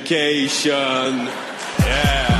[0.00, 1.28] education.
[1.86, 2.30] Yeah.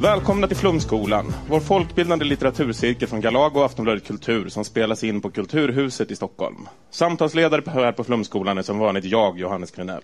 [0.00, 5.30] Välkomna till Flumskolan, vår folkbildande litteraturcirkel från Galago och Aftonbladet Kultur som spelas in på
[5.30, 6.68] Kulturhuset i Stockholm.
[6.90, 10.02] Samtalsledare här på Flumskolan är som vanligt jag, Johannes Krenell.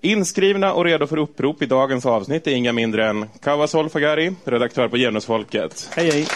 [0.00, 4.88] Inskrivna och redo för upprop i dagens avsnitt är inga mindre än Kawa Solfagari, redaktör
[4.88, 5.90] på Genusfolket.
[5.94, 6.26] Hej, hej.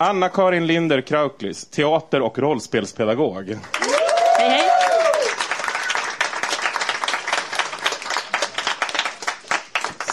[0.00, 3.48] Anna-Karin Linder Krauklis, teater och rollspelspedagog.
[4.38, 4.62] Hej, hej.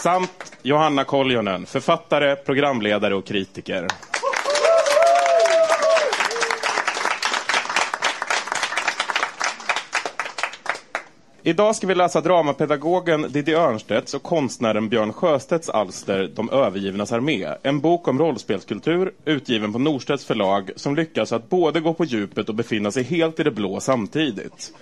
[0.02, 3.88] Samt Johanna Koljonen, författare, programledare och kritiker.
[11.48, 17.48] Idag ska vi läsa dramapedagogen Diddy Örnstedts och konstnären Björn Sjöstedts alster De övergivnas armé.
[17.62, 22.48] En bok om rollspelskultur utgiven på Norstedts förlag som lyckas att både gå på djupet
[22.48, 24.72] och befinna sig helt i det blå samtidigt.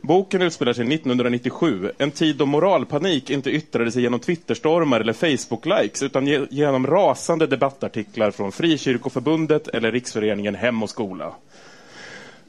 [0.00, 6.02] Boken utspelar sig 1997, en tid då moralpanik inte yttrade sig genom Twitterstormar eller Facebook-likes
[6.02, 11.34] utan ge genom rasande debattartiklar från Frikyrkoförbundet eller Riksföreningen Hem och Skola.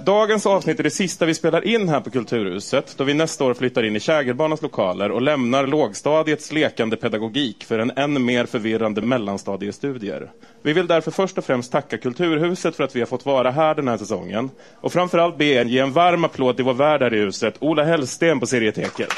[0.06, 3.54] Dagens avsnitt är det sista vi spelar in här på Kulturhuset då vi nästa år
[3.54, 9.02] flyttar in i Kägelbanans lokaler och lämnar lågstadiets lekande pedagogik för en än mer förvirrande
[9.02, 10.32] mellanstadiestudier.
[10.62, 13.76] Vi vill därför först och främst tacka Kulturhuset för att vi har fått vara här
[13.76, 17.14] den här säsongen och framförallt be er ge en varm applåd till vår värd här
[17.14, 19.10] i huset, Ola Hellsten på Serieteket.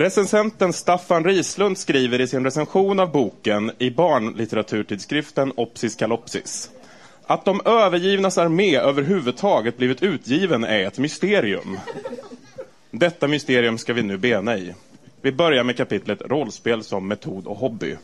[0.00, 6.70] Recensenten Staffan Rislund skriver i sin recension av boken i barnlitteraturtidskriften Opsis Kalopsis.
[7.26, 11.78] Att de övergivnas armé överhuvudtaget blivit utgiven är ett mysterium.
[12.90, 14.74] Detta mysterium ska vi nu bena i.
[15.22, 17.96] Vi börjar med kapitlet Rollspel som metod och hobby.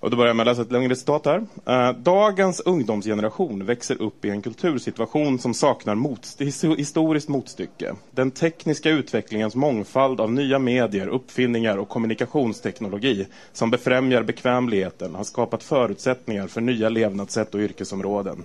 [0.00, 1.46] Och då börjar jag med att läsa ett längre citat här.
[1.66, 6.40] Eh, Dagens ungdomsgeneration växer upp i en kultursituation som saknar motst
[6.76, 7.94] historiskt motstycke.
[8.10, 15.62] Den tekniska utvecklingens mångfald av nya medier, uppfinningar och kommunikationsteknologi som befrämjar bekvämligheten har skapat
[15.62, 18.44] förutsättningar för nya levnadssätt och yrkesområden.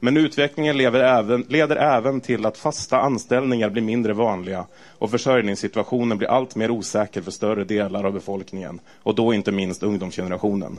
[0.00, 4.66] Men utvecklingen lever även, leder även till att fasta anställningar blir mindre vanliga
[4.98, 9.82] och försörjningssituationen blir allt mer osäker för större delar av befolkningen och då inte minst
[9.82, 10.78] ungdomsgenerationen.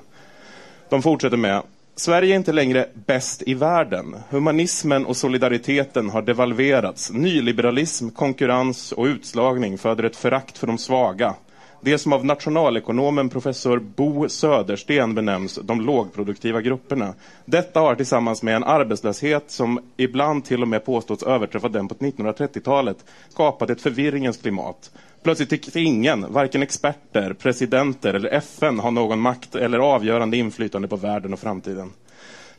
[0.90, 1.62] De fortsätter med
[1.96, 4.16] Sverige är inte längre bäst i världen.
[4.30, 7.12] Humanismen och solidariteten har devalverats.
[7.12, 11.36] Nyliberalism, konkurrens och utslagning föder ett förakt för de svaga.
[11.84, 17.14] Det som av nationalekonomen professor Bo Södersten benämns de lågproduktiva grupperna.
[17.46, 21.96] Detta har tillsammans med en arbetslöshet som ibland till och med påstås överträffa den på
[21.96, 22.98] 1930-talet
[23.30, 24.92] skapat ett förvirringens klimat.
[25.24, 30.96] Plötsligt tycks ingen, varken experter, presidenter eller FN ha någon makt eller avgörande inflytande på
[30.96, 31.92] världen och framtiden.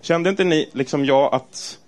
[0.00, 1.78] Kände inte ni, liksom jag, att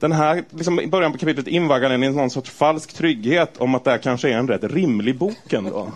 [0.00, 3.74] den här liksom, i början på kapitlet invaggar en i någon sorts falsk trygghet om
[3.74, 5.92] att det här kanske är en rätt rimlig bok ändå?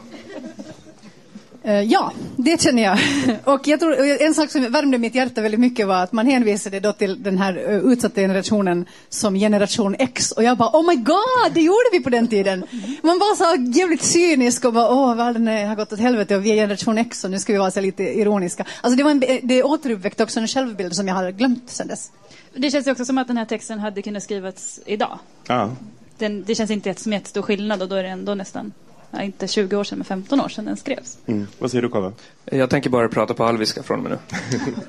[1.69, 2.99] Eh, Ja, det känner jag.
[3.55, 6.81] Och jag tror, en sak som värmde mitt hjärta väldigt mycket var att man hänvisade
[6.81, 10.33] då till den här eh, utsatta generationen som generation X.
[10.33, 12.65] Och jag bara, oh my god, det gjorde vi på den tiden.
[13.03, 16.45] Man var så jävligt cynisk och bara, åh, världen är- har gått åt helvete och
[16.45, 18.65] vi är generation X och nu ska vi vara så lite ironiska.
[18.81, 22.11] Alltså det, var en, det återuppväckte också en självbild som jag har glömt sedan dess.
[22.57, 25.19] Det känns ju också som att den här texten hade kunnat skrivas idag.
[25.47, 25.71] Ja.
[26.19, 28.73] Den, det känns inte som jättestor skillnad och då är det ändå nästan,
[29.11, 31.19] ja, inte 20 år sedan, men 15 år sedan den skrevs.
[31.27, 31.47] Mm.
[31.59, 32.13] Vad säger du, Kalle?
[32.45, 34.71] Jag tänker bara prata på alviska från och med nu.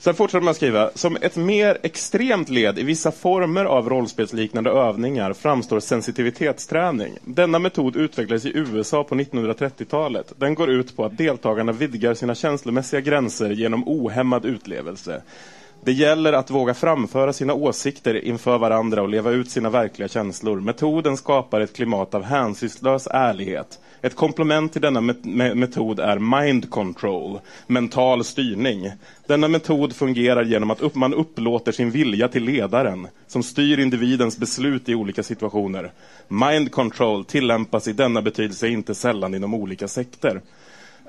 [0.00, 0.90] Sen fortsätter man skriva.
[0.94, 7.18] Som ett mer extremt led i vissa former av rollspelsliknande övningar framstår sensitivitetsträning.
[7.24, 10.32] Denna metod utvecklades i USA på 1930-talet.
[10.36, 15.22] Den går ut på att deltagarna vidgar sina känslomässiga gränser genom ohämmad utlevelse.
[15.84, 20.60] Det gäller att våga framföra sina åsikter inför varandra och leva ut sina verkliga känslor.
[20.60, 23.78] Metoden skapar ett klimat av hänsynslös ärlighet.
[24.02, 25.00] Ett komplement till denna
[25.54, 28.90] metod är mind control, mental styrning.
[29.26, 34.88] Denna metod fungerar genom att man upplåter sin vilja till ledaren, som styr individens beslut
[34.88, 35.92] i olika situationer.
[36.28, 40.40] Mind control tillämpas i denna betydelse inte sällan inom olika sekter.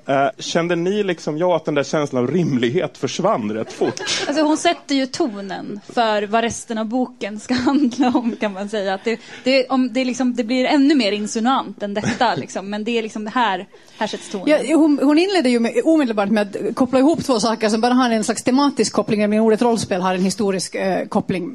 [0.05, 4.01] Eh, kände ni liksom jag att den där känslan av rimlighet försvann rätt fort?
[4.27, 8.69] Alltså hon sätter ju tonen för vad resten av boken ska handla om kan man
[8.69, 8.93] säga.
[8.93, 12.35] Att det, det, om det, liksom, det blir ännu mer insinuant än detta.
[12.41, 12.69] Liksom.
[12.69, 13.67] Men det är liksom det här,
[13.97, 14.47] här sätts tonen.
[14.47, 17.93] Ja, hon, hon inledde ju med, omedelbart med att koppla ihop två saker som bara
[17.93, 19.29] har en slags tematisk koppling.
[19.29, 21.51] Men ordet rollspel har en historisk eh, koppling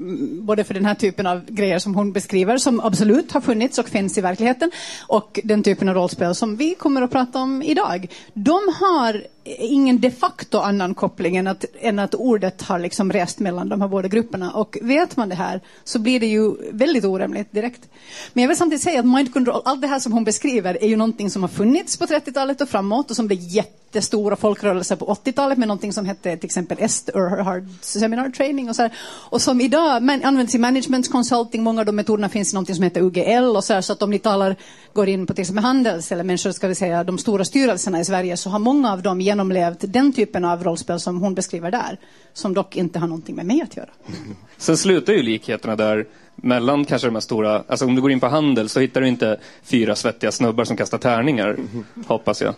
[0.47, 3.89] både för den här typen av grejer som hon beskriver som absolut har funnits och
[3.89, 4.71] finns i verkligheten
[5.07, 8.09] och den typen av rollspel som vi kommer att prata om idag.
[8.39, 13.39] De har ingen de facto annan koppling än att, än att ordet har liksom rest
[13.39, 14.53] mellan de här båda grupperna.
[14.53, 17.89] Och vet man det här så blir det ju väldigt orimligt direkt.
[18.33, 20.89] Men jag vill samtidigt säga att mind control, allt det här som hon beskriver är
[20.89, 25.07] ju någonting som har funnits på 30-talet och framåt och som blev jättestora folkrörelser på
[25.07, 28.93] 80-talet med någonting som hette till exempel EST, Erhard Seminar Training och så här.
[29.31, 32.75] Och som idag man, används i management consulting, många av de metoderna finns i någonting
[32.75, 34.57] som heter UGL och så här, så att om ni talar,
[34.93, 38.05] går in på till exempel Handels eller människor, ska vi säga de stora styrelserna i
[38.05, 41.99] Sverige så har många av dem genomlevt den typen av rollspel som hon beskriver där,
[42.33, 43.91] som dock inte har någonting med mig att göra.
[44.57, 46.07] Sen slutar ju likheterna där
[46.37, 49.09] mellan kanske de här stora, alltså om du går in på handel så hittar du
[49.09, 51.57] inte fyra svettiga snubbar som kastar tärningar,
[52.07, 52.55] hoppas jag.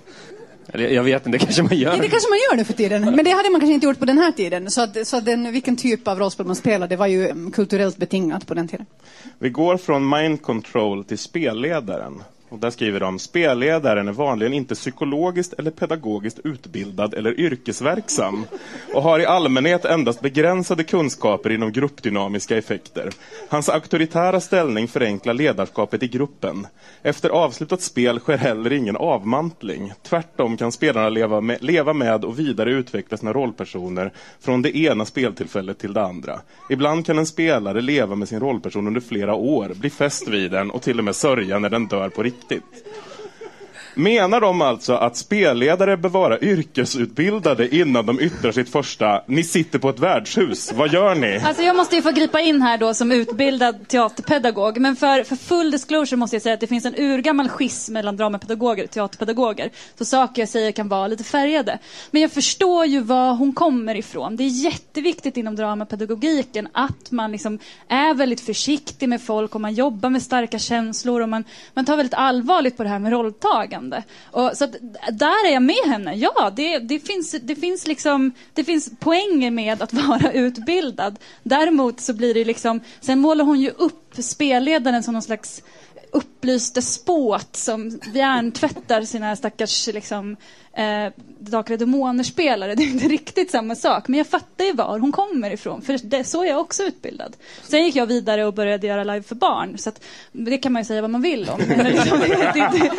[0.72, 1.96] Eller jag vet inte, det kanske man gör.
[1.96, 3.02] Det kanske man gör nu för tiden.
[3.02, 4.70] Men det hade man kanske inte gjort på den här tiden.
[4.70, 7.96] Så, att, så att den, vilken typ av rollspel man spelade var ju mm, kulturellt
[7.96, 8.86] betingat på den tiden.
[9.38, 12.22] Vi går från mind control till spelledaren.
[12.48, 18.46] Och där skriver de, spelledaren är vanligen inte psykologiskt eller pedagogiskt utbildad eller yrkesverksam
[18.94, 23.10] och har i allmänhet endast begränsade kunskaper inom gruppdynamiska effekter.
[23.48, 26.66] Hans auktoritära ställning förenklar ledarskapet i gruppen.
[27.02, 29.92] Efter avslutat spel sker heller ingen avmantling.
[30.02, 35.04] Tvärtom kan spelarna leva med, leva med och vidare utveckla sina rollpersoner från det ena
[35.04, 36.40] speltillfället till det andra.
[36.70, 40.70] Ibland kan en spelare leva med sin rollperson under flera år, bli fäst vid den
[40.70, 42.37] och till och med sörja när den dör på riktigt.
[42.46, 42.60] 对。
[43.98, 49.88] Menar de alltså att spelledare bör vara yrkesutbildade innan de yttrar sitt första Ni sitter på
[49.88, 51.40] ett värdshus, vad gör ni?
[51.44, 54.78] Alltså jag måste ju få gripa in här då som utbildad teaterpedagog.
[54.78, 58.16] Men för, för full disclosure måste jag säga att det finns en urgammal schism mellan
[58.16, 59.70] dramapedagoger och teaterpedagoger.
[59.98, 61.78] Så saker jag säger kan vara lite färgade.
[62.10, 64.36] Men jag förstår ju var hon kommer ifrån.
[64.36, 67.58] Det är jätteviktigt inom dramapedagogiken att man liksom
[67.88, 71.96] är väldigt försiktig med folk och man jobbar med starka känslor och man, man tar
[71.96, 73.87] väldigt allvarligt på det här med rolltagande.
[74.30, 74.72] Och, så att,
[75.12, 76.14] där är jag med henne.
[76.14, 81.18] Ja, det, det, finns, det, finns liksom, det finns poänger med att vara utbildad.
[81.42, 85.62] Däremot så blir det liksom, sen målar hon ju upp spelledaren som någon slags
[86.12, 90.36] upplyst despot som hjärntvättar sina stackars liksom,
[90.72, 92.74] eh, Drakar och Demoner-spelare.
[92.74, 94.08] Det är inte riktigt samma sak.
[94.08, 95.82] Men jag fattar ju var hon kommer ifrån.
[95.82, 97.36] För det, så är jag också utbildad.
[97.62, 99.78] Sen gick jag vidare och började göra live för barn.
[99.78, 101.60] Så att, det kan man ju säga vad man vill om.
[101.84, 102.92] Liksom, det, det,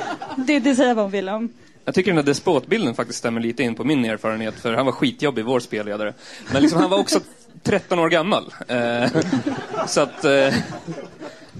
[0.47, 1.50] det, det säger vad man vill om.
[1.85, 4.94] Jag tycker den här despotbilden faktiskt stämmer lite in på min erfarenhet, för han var
[4.94, 6.13] skitjobbig, vår spelledare.
[6.51, 7.19] Men liksom, han var också
[7.63, 8.53] 13 år gammal.
[8.67, 9.09] Eh,
[9.88, 10.25] så att...
[10.25, 10.53] Eh,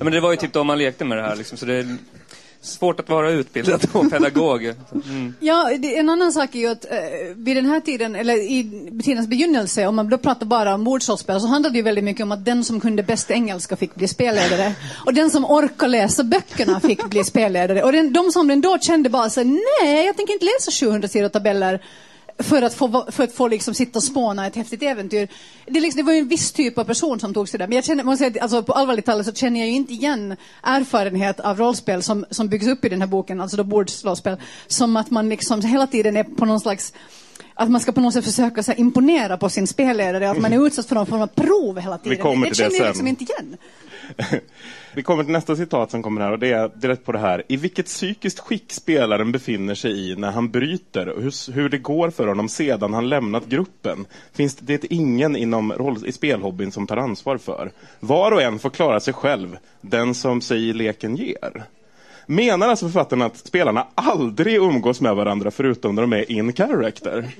[0.04, 1.98] men det var ju typ då man lekte med det här, liksom, så det är
[2.62, 4.64] svårt att vara utbildad och pedagog.
[4.66, 5.34] Mm.
[5.40, 6.98] Ja, det, en annan sak är ju att eh,
[7.36, 11.42] vid den här tiden, eller i tidens begynnelse, om man då pratar bara om bordsrollspel,
[11.42, 14.08] så handlade det ju väldigt mycket om att den som kunde bäst engelska fick bli
[14.08, 14.74] spelledare.
[15.06, 17.84] Och den som orkade läsa böckerna fick bli spelledare.
[17.84, 21.08] Och den, de som den då kände bara så nej, jag tänker inte läsa 700
[21.08, 21.82] sidor tabeller
[22.40, 25.28] för att få, för att få liksom sitta och spåna ett häftigt äventyr.
[25.66, 27.68] Det, liksom, det var ju en viss typ av person som tog sig där.
[27.68, 30.36] Men jag känner, måste säga, alltså, på allvarligt talat så känner jag ju inte igen
[30.64, 34.98] erfarenhet av rollspel som, som byggs upp i den här boken, alltså då bordsrollspel, som
[34.98, 36.94] att man liksom hela tiden är på någon slags
[37.54, 40.54] att man ska på något sätt försöka så här, imponera på sin spelledare, att man
[40.54, 42.18] är utsatt för någon form av prov hela tiden.
[42.18, 43.58] Vi kommer det till det känner jag liksom inte igen.
[44.94, 47.44] Vi kommer till nästa citat som kommer här och det är direkt på det här.
[47.48, 51.78] I vilket psykiskt skick spelaren befinner sig i när han bryter och hur, hur det
[51.78, 56.88] går för honom sedan han lämnat gruppen finns det ingen inom roll, i spelhobbyn som
[56.88, 57.72] tar ansvar för.
[58.00, 61.64] Var och en får klara sig själv, den som sig leken ger.
[62.26, 67.36] Menar alltså författaren att spelarna aldrig umgås med varandra förutom när de är in character?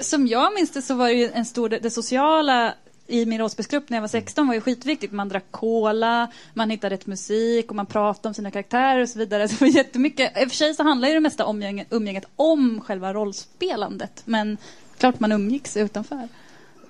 [0.00, 2.74] Som jag minns det så var det ju en stor, det sociala
[3.10, 5.12] i min rollspelsgrupp när jag var 16 var ju skitviktigt.
[5.12, 9.18] Man drack cola, man hittade rätt musik och man pratade om sina karaktärer och så
[9.18, 9.48] vidare.
[9.48, 10.42] Så det var jättemycket.
[10.42, 14.22] I och för sig så handlar ju det mesta om umgänget om själva rollspelandet.
[14.24, 14.56] Men
[14.98, 16.28] klart man umgicks utanför.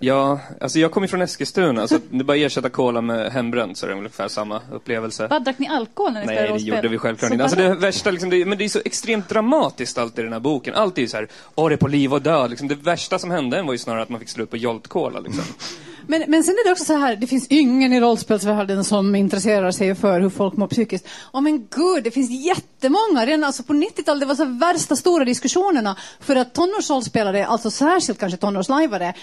[0.02, 3.76] Ja, alltså jag kommer från Eskilstuna, så det är bara att ersätta cola med hembränt
[3.76, 5.26] så är det ungefär samma upplevelse.
[5.30, 7.44] Vad drack ni alkohol när ni spelade Nej, det gjorde vi självklart inte.
[7.44, 10.40] Alltså det värsta, liksom, det, men det är så extremt dramatiskt allt i den här
[10.40, 10.74] boken.
[10.74, 12.50] Allt är ju så här, åh det är på liv och död.
[12.50, 12.68] Liksom.
[12.68, 15.20] Det värsta som hände var ju snarare att man fick slut på Jolt Cola.
[15.20, 15.44] Liksom.
[16.10, 19.70] Men, men sen är det också så här, det finns ingen i rollspelsvärlden som intresserar
[19.70, 21.08] sig för hur folk mår psykiskt.
[21.32, 23.26] Oh, men gud, det finns jättemånga.
[23.26, 25.96] Redan alltså på 90-talet, det var så värsta stora diskussionerna.
[26.20, 29.14] För att tonårsrollspelare, alltså särskilt kanske tonårslajvare,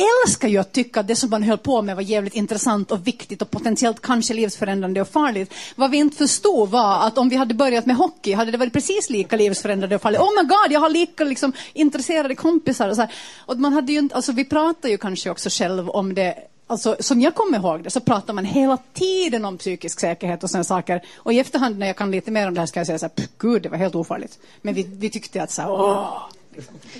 [0.00, 3.06] älskar ju att tycka att det som man höll på med var jävligt intressant och
[3.06, 5.54] viktigt och potentiellt kanske livsförändrande och farligt.
[5.76, 8.72] Vad vi inte förstod var att om vi hade börjat med hockey hade det varit
[8.72, 10.20] precis lika livsförändrande och farligt.
[10.20, 12.88] Oh my god, jag har lika liksom, intresserade kompisar.
[12.88, 13.12] Och, så här.
[13.38, 16.34] och man hade ju inte, alltså vi pratar ju kanske också själv om det
[16.70, 20.50] Alltså, som jag kommer ihåg det så pratar man hela tiden om psykisk säkerhet och
[20.50, 21.02] sådana saker.
[21.16, 23.06] Och i efterhand när jag kan lite mer om det här ska jag säga så
[23.16, 24.38] här, gud det var helt ofarligt.
[24.62, 26.22] Men vi, vi tyckte att så här, åh,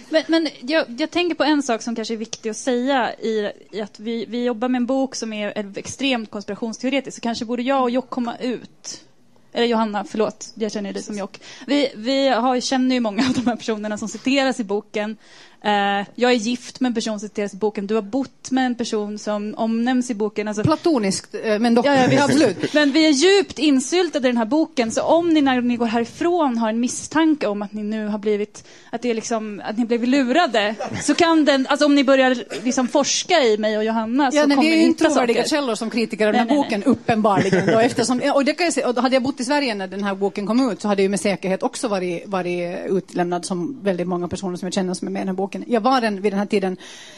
[0.08, 3.52] men, men jag, jag tänker på en sak som kanske är viktig att säga i,
[3.70, 7.14] i att vi, vi jobbar med en bok som är extremt konspirationsteoretisk.
[7.14, 9.04] Så kanske borde jag och Jock komma ut.
[9.52, 11.40] Eller Johanna, förlåt, jag känner dig som Jock.
[11.66, 15.16] Vi, vi har, känner ju många av de här personerna som citeras i boken.
[15.64, 17.86] Eh, jag är gift med en person som citeras i boken.
[17.86, 20.48] Du har bott med en person som omnämns i boken.
[20.48, 22.22] Alltså, platoniskt, eh, men dock, Ja, ja, visst.
[22.24, 22.74] absolut.
[22.74, 25.86] Men vi är djupt insyltade i den här boken, så om ni när ni går
[25.86, 29.78] härifrån har en misstanke om att ni nu har blivit, att det är liksom, att
[29.78, 33.84] ni blivit lurade, så kan den, alltså om ni börjar liksom forska i mig och
[33.84, 35.56] Johanna så Ja, nej, kommer vi är ni ju inte hitta trovärdiga saker.
[35.56, 37.66] källor som kritiker av den här Nej, nej, boken, uppenbarligen.
[37.66, 40.04] Då, eftersom, och det kan jag säga, och hade jag bott i Sverige när den
[40.04, 44.08] här boken kom ut så hade jag med säkerhet också varit, varit utlämnad som väldigt
[44.08, 45.49] många personer som jag känner som är med i den här boken.
[45.66, 46.76] Jag var den, vid den här tiden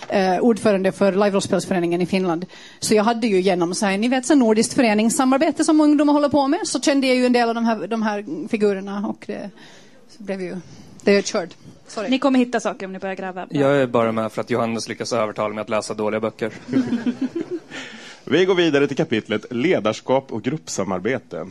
[0.08, 2.46] eh, ordförande för live-rollspelsföreningen i Finland.
[2.80, 6.28] Så jag hade ju genom så här, ni vet, så nordiskt föreningssamarbete som ungdomar håller
[6.28, 9.24] på med, så kände jag ju en del av de här, de här figurerna och
[9.26, 9.50] det
[10.16, 10.56] så blev ju,
[11.02, 11.50] det är kört.
[11.86, 12.08] Sorry.
[12.08, 13.46] Ni kommer hitta saker om ni börjar gräva.
[13.50, 16.52] Jag är bara med för att Johannes lyckas övertala mig att läsa dåliga böcker.
[18.24, 21.46] Vi går vidare till kapitlet Ledarskap och gruppsamarbete.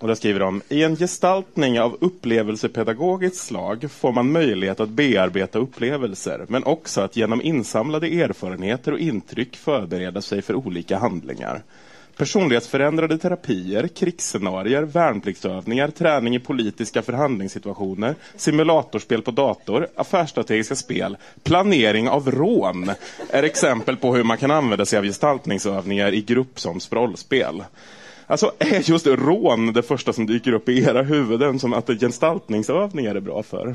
[0.00, 5.58] Och där skriver de, i en gestaltning av upplevelsepedagogiskt slag får man möjlighet att bearbeta
[5.58, 11.62] upplevelser, men också att genom insamlade erfarenheter och intryck förbereda sig för olika handlingar.
[12.16, 22.30] Personlighetsförändrade terapier, krigsscenarier, värnpliktsövningar, träning i politiska förhandlingssituationer, simulatorspel på dator, affärsstrategiska spel, planering av
[22.30, 22.90] rån
[23.30, 27.62] är exempel på hur man kan använda sig av gestaltningsövningar i grupp som sprollspel.
[28.30, 33.14] Alltså, är just rån det första som dyker upp i era huvuden som att gestaltningsövningar
[33.14, 33.74] är bra för?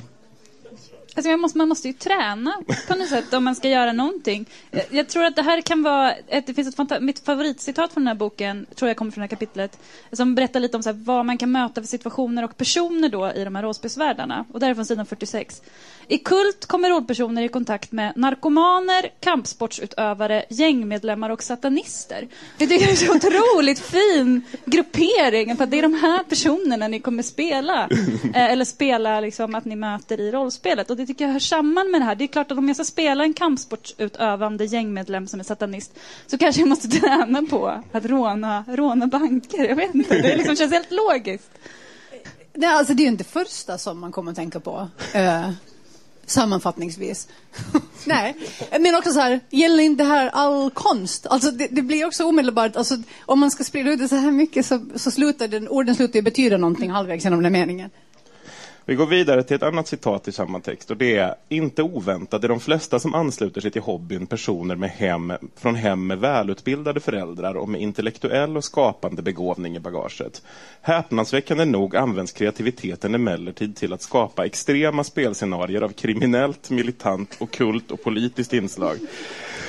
[1.15, 2.53] Alltså man, måste, man måste ju träna
[2.87, 4.45] på något sätt om man ska göra någonting.
[4.89, 8.07] Jag, tror att det här kan vara, ett, det finns ett mitt favoritcitat från den
[8.07, 9.79] här boken, tror jag kommer från det här kapitlet,
[10.11, 13.31] som berättar lite om så här, vad man kan möta för situationer och personer då
[13.35, 14.45] i de här rollspelsvärldarna.
[14.53, 15.61] Och där är från sidan 46.
[16.07, 22.27] I Kult kommer rollpersoner i kontakt med narkomaner, kampsportsutövare, gängmedlemmar och satanister.
[22.57, 26.99] Det är en så otroligt fin gruppering, för att det är de här personerna ni
[26.99, 27.89] kommer spela.
[28.33, 30.89] Eh, eller spela liksom att ni möter i rollspelet.
[30.89, 32.15] Och det tycker jag hör samman med det här.
[32.15, 36.37] Det är klart att om jag ska spela en kampsportsutövande gängmedlem som är satanist så
[36.37, 39.63] kanske jag måste träna på att råna, råna banker.
[39.69, 41.51] Jag vet inte, det liksom känns helt logiskt.
[42.53, 44.87] Nej, alltså det är ju inte första som man kommer att tänka på.
[45.13, 45.49] Eh,
[46.25, 47.27] Sammanfattningsvis.
[48.05, 48.35] Nej,
[48.79, 51.27] men också så här, gäller inte det här all konst?
[51.27, 54.31] Alltså det, det blir också omedelbart, alltså, om man ska sprida ut det så här
[54.31, 57.89] mycket så, så slutar den, orden slutar ju betyda någonting halvvägs genom den meningen.
[58.87, 62.43] Vi går vidare till ett annat citat i samma text och det är inte oväntat
[62.43, 66.99] är de flesta som ansluter sig till hobbyn personer med hem, från hem med välutbildade
[66.99, 70.41] föräldrar och med intellektuell och skapande begåvning i bagaget.
[70.81, 78.03] Häpnadsväckande nog används kreativiteten emellertid till att skapa extrema spelscenarier av kriminellt, militant, okult och
[78.03, 78.97] politiskt inslag.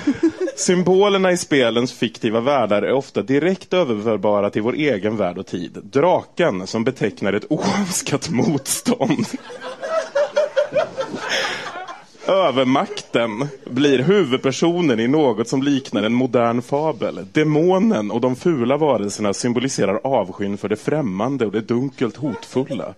[0.56, 5.78] Symbolerna i spelens fiktiva världar är ofta direkt överförbara till vår egen värld och tid.
[5.82, 9.26] Draken som betecknar ett oönskat motstånd.
[12.28, 17.26] Övermakten blir huvudpersonen i något som liknar en modern fabel.
[17.32, 22.94] Demonen och de fula varelserna symboliserar avskyn för det främmande och det dunkelt hotfulla.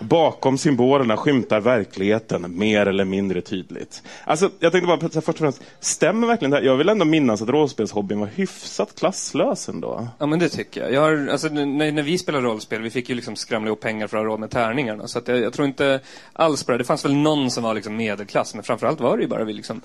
[0.00, 4.02] Bakom symbolerna skymtar verkligheten mer eller mindre tydligt.
[4.24, 6.64] Alltså, jag tänkte bara, först och främst, stämmer verkligen det här?
[6.64, 10.08] Jag vill ändå minnas att rollspelshobbyn var hyfsat klasslös ändå.
[10.18, 10.92] Ja men det tycker jag.
[10.92, 14.06] jag har, alltså, när, när vi spelade rollspel, vi fick ju liksom skramla ihop pengar
[14.06, 15.08] för att ha råd med tärningarna.
[15.08, 16.00] Så att jag, jag tror inte
[16.32, 16.78] alls på det.
[16.78, 19.52] Det fanns väl någon som var liksom medelklass, men framförallt var det ju bara vi
[19.52, 19.80] liksom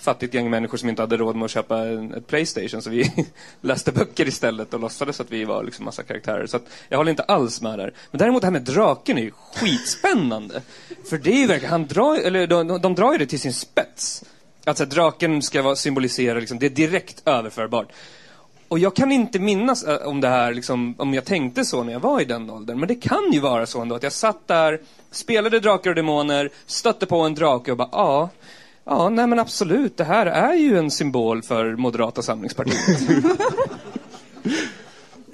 [0.00, 2.82] fattigt gäng människor som inte hade råd med att köpa en, ett Playstation.
[2.82, 3.12] Så vi
[3.60, 6.46] läste böcker istället och låtsades att vi var liksom massa karaktärer.
[6.46, 7.92] Så att jag håller inte alls med där.
[8.10, 10.62] Men däremot det här med draken är ju skitspännande.
[11.10, 13.54] För det är ju verkligen, han drar, eller de, de drar ju det till sin
[13.54, 14.24] spets.
[14.64, 17.92] Alltså draken ska vara, symbolisera, liksom, det är direkt överförbart.
[18.68, 21.92] Och jag kan inte minnas eh, om det här, liksom, om jag tänkte så när
[21.92, 22.78] jag var i den åldern.
[22.78, 26.50] Men det kan ju vara så ändå att jag satt där, spelade Drakar och Demoner,
[26.66, 28.28] stötte på en drake och bara, ja,
[28.90, 29.96] Ja, nej men absolut.
[29.96, 32.76] Det här är ju en symbol för Moderata samlingspartiet.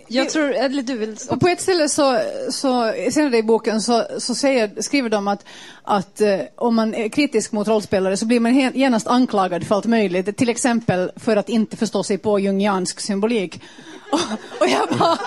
[0.09, 1.17] Jag tror, eller du vill...
[1.31, 2.21] Och på ett ställe så,
[2.51, 5.45] så senare i boken så, så säger, skriver de att,
[5.83, 9.75] att eh, om man är kritisk mot rollspelare så blir man he- genast anklagad för
[9.75, 10.37] allt möjligt.
[10.37, 13.63] Till exempel för att inte förstå sig på jungiansk symbolik.
[14.13, 14.21] Och,
[14.61, 15.19] och jag bara...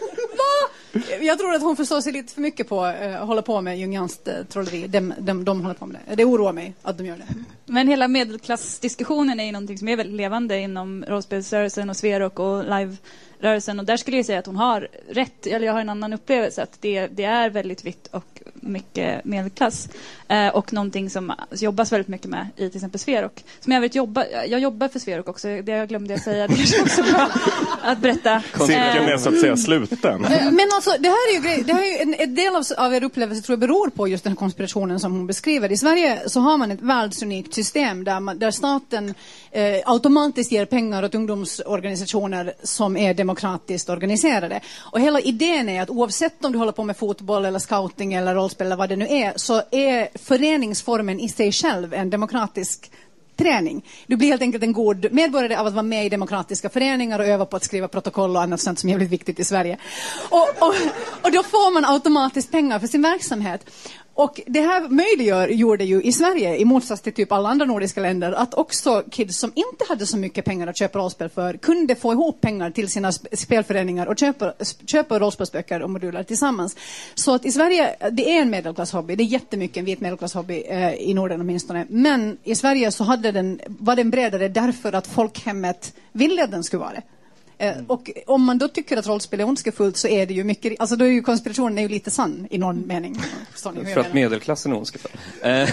[1.20, 3.78] Jag tror att hon förstår sig lite för mycket på att uh, hålla på med
[3.78, 4.86] jungianskt eh, trolleri.
[4.86, 6.14] De, de, de håller på med det.
[6.14, 7.44] Det oroar mig att de gör det.
[7.68, 12.64] Men hela medelklassdiskussionen är ju någonting som är väldigt levande inom rollspelsrörelsen och Sverok och
[12.64, 13.78] live-rörelsen.
[13.78, 16.62] Och där skulle jag säga att hon har rätt, eller jag har en annan upplevelse,
[16.62, 19.88] att det, det är väldigt vitt och mycket medelklass.
[20.28, 23.44] Eh, och någonting som jobbas väldigt mycket med i till exempel Sverok.
[23.60, 26.46] Som jag vet jobba, jag jobbar för Sverok också, det jag glömde jag säga.
[26.46, 27.28] Det är också bra
[27.82, 28.42] att berätta.
[28.58, 30.24] Cirkeln är så att säga sluten.
[30.24, 32.56] Eh, Men alltså, det här är ju, grej, det här är ju en, en del
[32.56, 35.72] av, av er upplevelse tror jag beror på just den här konspirationen som hon beskriver.
[35.72, 39.14] I Sverige så har man ett världsunikt system där, man, där staten
[39.50, 44.60] eh, automatiskt ger pengar åt ungdomsorganisationer som är demokratiskt organiserade.
[44.92, 48.34] Och hela idén är att oavsett om du håller på med fotboll eller scouting eller
[48.34, 52.90] rollspel eller vad det nu är, så är föreningsformen i sig själv en demokratisk
[53.38, 53.84] träning.
[54.06, 57.26] Du blir helt enkelt en god medborgare av att vara med i demokratiska föreningar och
[57.26, 59.78] öva på att skriva protokoll och annat sånt som är jävligt viktigt i Sverige.
[60.30, 60.74] Och, och,
[61.22, 63.70] och då får man automatiskt pengar för sin verksamhet.
[64.18, 68.00] Och det här möjliggör, gjorde ju i Sverige, i motsats till typ alla andra nordiska
[68.00, 71.94] länder, att också kids som inte hade så mycket pengar att köpa rollspel för kunde
[71.94, 74.52] få ihop pengar till sina spelföreningar och köpa,
[74.86, 76.76] köpa rollspelsböcker och moduler tillsammans.
[77.14, 80.94] Så att i Sverige, det är en medelklasshobby, det är jättemycket en vit medelklasshobby eh,
[80.94, 81.86] i Norden åtminstone.
[81.88, 86.64] Men i Sverige så hade den, var den bredare därför att folkhemmet ville att den
[86.64, 87.02] skulle vara det.
[87.58, 90.80] Eh, Och om man då tycker att rollspel är ondskefullt så är det ju mycket,
[90.80, 93.14] alltså då är ju konspirationen är ju lite sann i någon mening.
[93.64, 95.10] Hur jag För att medelklassen är ondskefull.
[95.42, 95.48] Eh,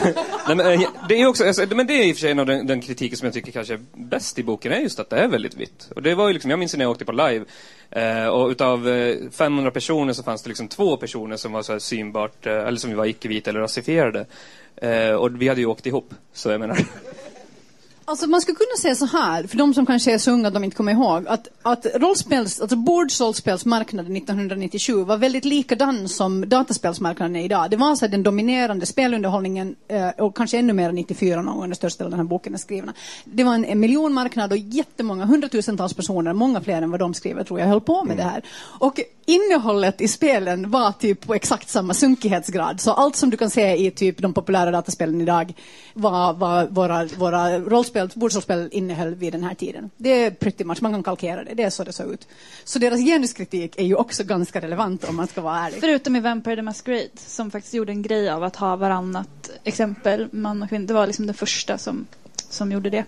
[0.48, 2.40] nej, men, eh, det är också, alltså, men det är i och för sig en
[2.40, 5.10] av den, den kritiken som jag tycker kanske är bäst i boken, är just att
[5.10, 5.92] det är väldigt vitt.
[5.96, 7.46] Och det var ju liksom, jag minns när jag åkte på live,
[7.92, 11.72] eh, och utav eh, 500 personer så fanns det liksom två personer som var så
[11.72, 14.26] här synbart, eh, eller som var icke-vita eller rasifierade.
[14.76, 16.78] Eh, och vi hade ju åkt ihop, så jag menar.
[18.08, 20.54] Alltså man skulle kunna säga så här, för de som kanske är så unga att
[20.54, 27.36] de inte kommer ihåg, att, att rollspels, alltså bordsrollspelsmarknaden 1997 var väldigt likadan som dataspelsmarknaden
[27.36, 27.72] är idag.
[27.72, 31.76] Det var så den dominerande spelunderhållningen eh, och kanske ännu mer 94 någon gång när
[31.76, 32.92] största delen av den här boken är skriven.
[33.26, 37.44] Det var en, en miljonmarknad och jättemånga, hundratusentals personer, många fler än vad de skriver
[37.44, 38.42] tror jag, höll på med det här.
[38.80, 42.82] Och innehållet i spelen var typ på exakt samma sunkighetsgrad.
[42.82, 45.54] Så allt som du kan se i typ de populära dataspelen idag
[45.94, 49.90] var, var våra, våra rollspel, bordsrollspel innehöll vid den här tiden.
[49.98, 52.28] Det är pretty much, man kan kalkera det, det är så det såg ut.
[52.64, 55.80] Så deras genuskritik är ju också ganska relevant om man ska vara ärlig.
[55.80, 60.28] Förutom i Vampire the Masquerade som faktiskt gjorde en grej av att ha varannat exempel,
[60.32, 60.88] man och kvinna.
[60.88, 62.08] Det var liksom den första som,
[62.50, 63.06] som gjorde det.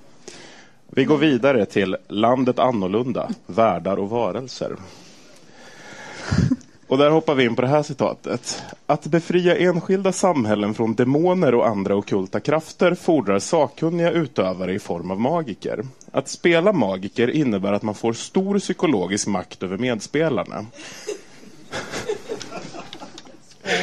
[0.89, 4.75] Vi går vidare till Landet annorlunda, världar och varelser.
[6.87, 8.63] Och där hoppar vi in på det här citatet.
[8.85, 15.11] Att befria enskilda samhällen från demoner och andra ockulta krafter fordrar sakkunniga utövare i form
[15.11, 15.85] av magiker.
[16.11, 20.65] Att spela magiker innebär att man får stor psykologisk makt över medspelarna.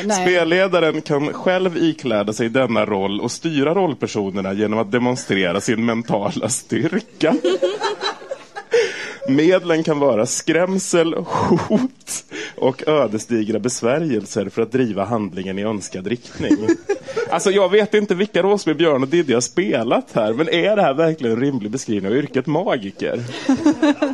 [0.05, 0.27] Nej.
[0.27, 6.49] Spelledaren kan själv ikläda sig denna roll och styra rollpersonerna genom att demonstrera sin mentala
[6.49, 7.37] styrka.
[9.29, 12.24] Medlen kan vara skrämsel, hot
[12.64, 16.57] och ödesdigra besvärjelser för att driva handlingen i önskad riktning.
[17.31, 20.83] Alltså jag vet inte vilka rollspel Björn och Diddy har spelat här, men är det
[20.83, 23.20] här verkligen en rimlig beskrivning av yrket magiker?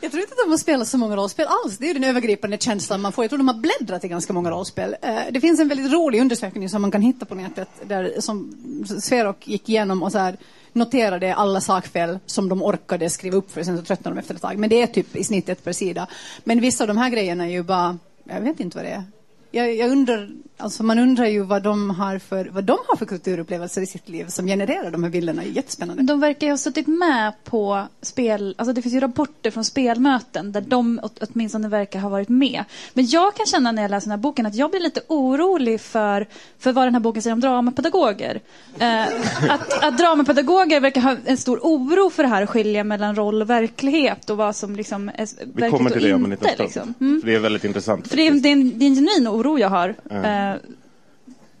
[0.00, 1.78] Jag tror inte att de har spelat så många rollspel alls.
[1.78, 3.24] Det är den övergripande känslan man får.
[3.24, 4.96] Jag tror de har bläddrat i ganska många rollspel.
[5.02, 8.54] Eh, det finns en väldigt rolig undersökning som man kan hitta på nätet där som
[9.00, 10.36] Sverok gick igenom och så här
[10.72, 14.42] noterade alla sakfel som de orkade skriva upp för sen så tröttnade de efter ett
[14.42, 14.58] tag.
[14.58, 16.06] Men det är typ i snitt ett per sida.
[16.44, 19.04] Men vissa av de här grejerna är ju bara, jag vet inte vad det är.
[19.50, 23.06] Jag, jag undrar, alltså man undrar ju vad de, har för, vad de har för
[23.06, 25.42] kulturupplevelser i sitt liv som genererar de här bilderna.
[25.42, 26.02] Det är jättespännande.
[26.02, 30.52] De verkar ju ha suttit med på spel, alltså det finns ju rapporter från spelmöten
[30.52, 32.64] där de åt- åtminstone verkar ha varit med.
[32.94, 35.80] Men jag kan känna när jag läser den här boken att jag blir lite orolig
[35.80, 36.26] för,
[36.58, 38.40] för vad den här boken säger om dramapedagoger.
[38.78, 39.02] Eh,
[39.50, 43.42] att, att dramapedagoger verkar ha en stor oro för det här att skilja mellan roll
[43.42, 46.32] och verklighet och vad som liksom är Vi verkligt kommer till det om och en
[46.32, 46.44] inte.
[46.50, 46.86] liten stund.
[46.88, 47.06] Liksom.
[47.06, 47.20] Mm.
[47.20, 48.08] För det är väldigt intressant.
[48.08, 49.94] För det är, det, är en, det är en genuin oro jag har.
[50.10, 50.54] Eh,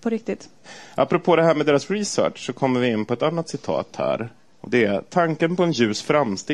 [0.00, 0.48] på riktigt.
[0.94, 4.28] Apropå det här med deras research så kommer vi in på ett annat citat här.
[4.66, 6.02] Det är, tanken på en ljus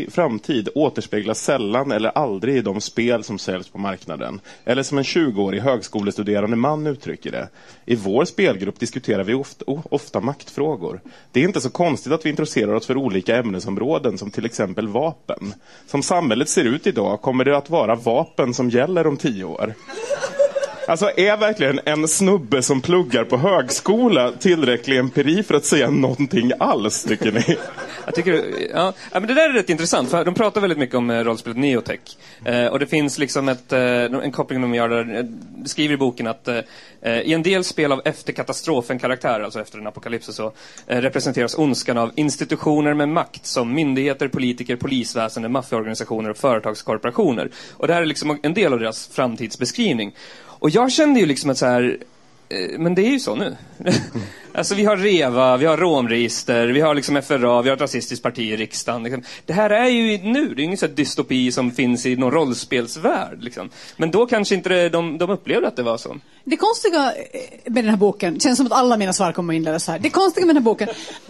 [0.08, 4.40] framtid återspeglas sällan eller aldrig i de spel som säljs på marknaden.
[4.64, 7.48] Eller som en 20-årig högskolestuderande man uttrycker det.
[7.84, 11.00] I vår spelgrupp diskuterar vi ofta, ofta maktfrågor.
[11.32, 14.88] Det är inte så konstigt att vi intresserar oss för olika ämnesområden som till exempel
[14.88, 15.54] vapen.
[15.86, 19.74] Som samhället ser ut idag kommer det att vara vapen som gäller om tio år.
[20.88, 26.52] Alltså är verkligen en snubbe som pluggar på högskola tillräcklig empiri för att säga någonting
[26.58, 27.56] alls, tycker ni?
[28.04, 28.44] Jag tycker,
[28.74, 31.24] ja, ja, men det där är rätt intressant, för de pratar väldigt mycket om eh,
[31.24, 32.00] rollspelet Neotech.
[32.44, 35.96] Eh, och det finns liksom ett, eh, en koppling de gör där, de skriver i
[35.96, 36.58] boken att eh,
[37.02, 40.52] eh, i en del spel av efterkatastrofen-karaktär, alltså efter en apokalyps och så,
[40.86, 47.50] eh, representeras ondskan av institutioner med makt som myndigheter, politiker, polisväsende, maffiaorganisationer och företagskorporationer.
[47.72, 50.14] Och det här är liksom en del av deras framtidsbeskrivning.
[50.64, 51.98] Och jag kände ju liksom att så här,
[52.48, 53.56] eh, men det är ju så nu.
[54.54, 58.22] alltså vi har REVA, vi har romregister, vi har liksom FRA, vi har ett rasistiskt
[58.22, 59.02] parti i riksdagen.
[59.02, 59.22] Liksom.
[59.46, 62.30] Det här är ju nu, det är ju ingen sån dystopi som finns i någon
[62.30, 63.42] rollspelsvärld.
[63.42, 63.70] Liksom.
[63.96, 66.16] Men då kanske inte det, de, de upplevde att det var så.
[66.44, 69.56] Det konstiga eh, med den här boken, känns som att alla mina svar kommer att
[69.56, 69.98] inledas här.
[69.98, 70.88] Det konstiga med den här boken,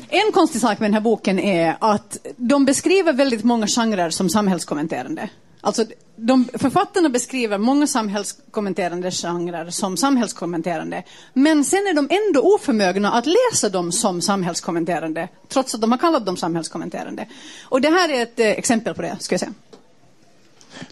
[0.08, 4.30] en konstig sak med den här boken är att de beskriver väldigt många genrer som
[4.30, 5.28] samhällskommenterande.
[5.64, 5.84] Alltså,
[6.16, 11.02] de, författarna beskriver många samhällskommenterande genrer som samhällskommenterande.
[11.32, 15.98] Men sen är de ändå oförmögna att läsa dem som samhällskommenterande, trots att de har
[15.98, 17.26] kallat dem samhällskommenterande.
[17.62, 19.52] Och det här är ett eh, exempel på det, ska jag säga.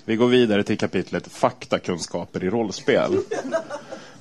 [0.04, 3.18] Vi går vidare till kapitlet Faktakunskaper i rollspel.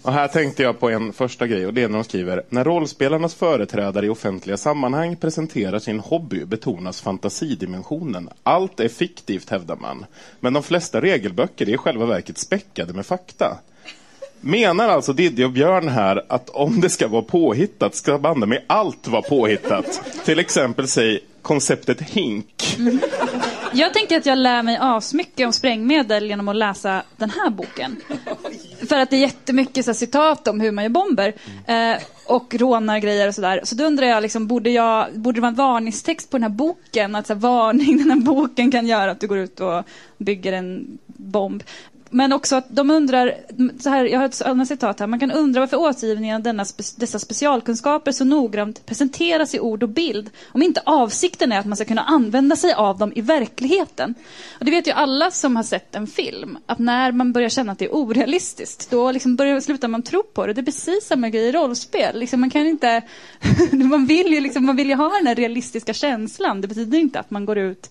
[0.04, 2.64] Och här tänkte jag på en första grej och det är när de skriver När
[2.64, 8.30] rollspelarnas företrädare i offentliga sammanhang presenterar sin hobby betonas fantasidimensionen.
[8.44, 10.06] Allt är fiktivt hävdar man.
[10.40, 13.58] Men de flesta regelböcker är i själva verket späckade med fakta.
[14.42, 18.62] Menar alltså Diddy och Björn här att om det ska vara påhittat ska bandet med
[18.68, 20.02] allt vara påhittat?
[20.26, 22.78] Till exempel säg konceptet hink.
[23.74, 27.98] Jag tänker att jag lär mig asmycket om sprängmedel genom att läsa den här boken.
[28.90, 31.34] För att det är jättemycket så här, citat om hur man gör bomber.
[31.68, 33.62] Eh, och rånargrejer och sådär.
[33.64, 36.50] Så då undrar jag, liksom, borde, jag, borde det vara en varningstext på den här
[36.50, 37.16] boken?
[37.16, 39.84] Att så här, varning, den här boken kan göra att du går ut och
[40.18, 41.64] bygger en bomb.
[42.14, 43.36] Men också att de undrar,
[43.80, 46.66] så här, jag har ett annat citat här, man kan undra varför återgivningen av denna
[46.98, 51.76] dessa specialkunskaper så noggrant presenteras i ord och bild, om inte avsikten är att man
[51.76, 54.16] ska kunna använda sig av dem i verkligheten.
[54.60, 57.72] Och det vet ju alla som har sett en film, att när man börjar känna
[57.72, 60.54] att det är orealistiskt, då liksom börjar, slutar man tro på det.
[60.54, 62.20] Det är precis samma grej i rollspel.
[62.20, 63.02] Liksom man kan inte,
[63.72, 66.62] man, vill ju liksom, man vill ju ha den här realistiska känslan.
[66.62, 67.90] Det betyder inte att man går ut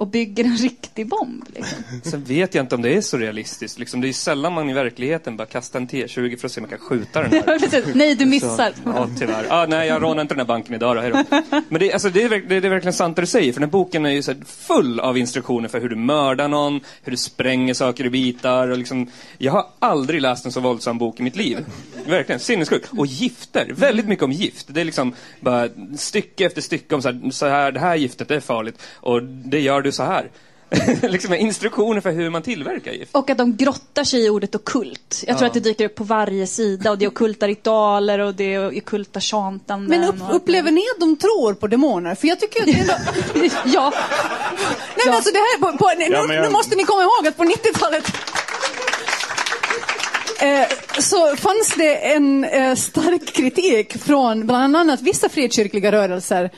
[0.00, 1.44] och bygger en riktig bomb.
[1.54, 1.78] Liksom.
[2.02, 3.78] Sen vet jag inte om det är så realistiskt.
[3.78, 6.60] Liksom, det är ju sällan man i verkligheten bara kastar en T20 för att se
[6.60, 7.94] om man kan skjuta den här.
[7.94, 8.72] Nej, du missar.
[8.72, 9.46] Så, ja, tyvärr.
[9.50, 11.00] Ah, nej, jag rånar inte den här banken idag då.
[11.00, 11.42] Hej då.
[11.68, 13.52] Men det, alltså, det, är, det, är verkligen sant det du säger.
[13.52, 16.48] För den här boken är ju så här full av instruktioner för hur du mördar
[16.48, 18.68] någon, hur du spränger saker i bitar.
[18.68, 21.64] Och liksom, jag har aldrig läst en så våldsam bok i mitt liv.
[22.06, 22.90] Verkligen, sinnessjukt.
[22.96, 24.66] Och gifter, väldigt mycket om gift.
[24.70, 28.30] Det är liksom bara stycke efter stycke om så här, så här det här giftet
[28.30, 28.82] är farligt.
[28.94, 30.30] Och det gör du så här.
[31.02, 33.14] liksom instruktioner för hur man tillverkar gift.
[33.14, 35.24] Och att de grottar sig i ordet okult.
[35.26, 35.46] Jag tror Ja.
[35.48, 38.78] att det dyker upp på varje sida och det är okulta ritualer och det är
[38.78, 40.00] okulta tjantanden.
[40.00, 42.14] Men upp, upplever ni att de tror på demoner?
[42.14, 42.92] För jag tycker att det ändå...
[43.64, 43.92] ja.
[44.96, 47.02] Nej, men alltså det här, på, på, nu, Ja, men jag- nu måste ni komma
[47.02, 48.04] ihåg att på 90-talet
[50.40, 56.50] eh, så fanns det en eh, stark kritik från bland annat vissa frikyrkliga rörelser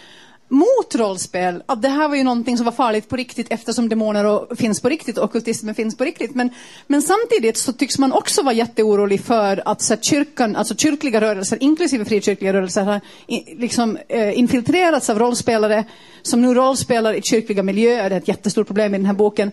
[0.53, 1.63] mot rollspel.
[1.67, 4.81] Att det här var ju någonting som var farligt på riktigt eftersom demoner och, finns
[4.81, 6.35] på riktigt och ockultismen finns på riktigt.
[6.35, 6.51] Men,
[6.87, 11.59] men samtidigt så tycks man också vara jätteorolig för att så kyrkan, alltså kyrkliga rörelser,
[11.61, 15.85] inklusive frikyrkliga rörelser, har i, liksom, eh, infiltrerats av rollspelare
[16.23, 18.11] som nu rollspelar i kyrkliga miljöer.
[18.11, 19.53] Det är ett jättestort problem i den här boken.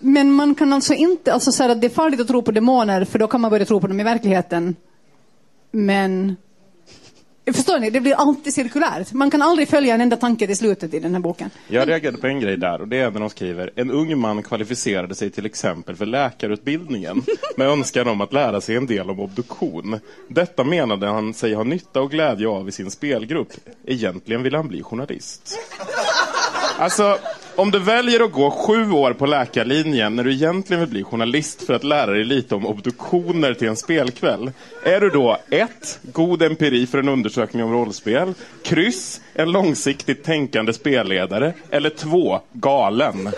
[0.00, 3.04] Men man kan alltså inte, alltså säga att det är farligt att tro på demoner
[3.04, 4.76] för då kan man börja tro på dem i verkligheten.
[5.70, 6.36] Men
[7.52, 7.90] Förstår ni?
[7.90, 9.12] Det blir alltid cirkulärt.
[9.12, 11.50] Man kan aldrig följa en enda tanke till slutet i den här boken.
[11.68, 14.42] Jag reagerade på en grej där och det är när de skriver En ung man
[14.42, 17.22] kvalificerade sig till exempel för läkarutbildningen
[17.56, 20.00] med önskan om att lära sig en del om obduktion.
[20.28, 23.52] Detta menade han sig ha nytta och glädje av i sin spelgrupp.
[23.86, 25.58] Egentligen ville han bli journalist.
[26.78, 27.18] Alltså,
[27.56, 31.62] om du väljer att gå sju år på läkarlinjen när du egentligen vill bli journalist
[31.62, 34.52] för att lära dig lite om obduktioner till en spelkväll.
[34.84, 38.34] Är du då ett, God empiri för en undersökning om rollspel.
[38.62, 41.54] Kryss, en långsiktigt tänkande spelledare.
[41.70, 43.30] Eller två, galen.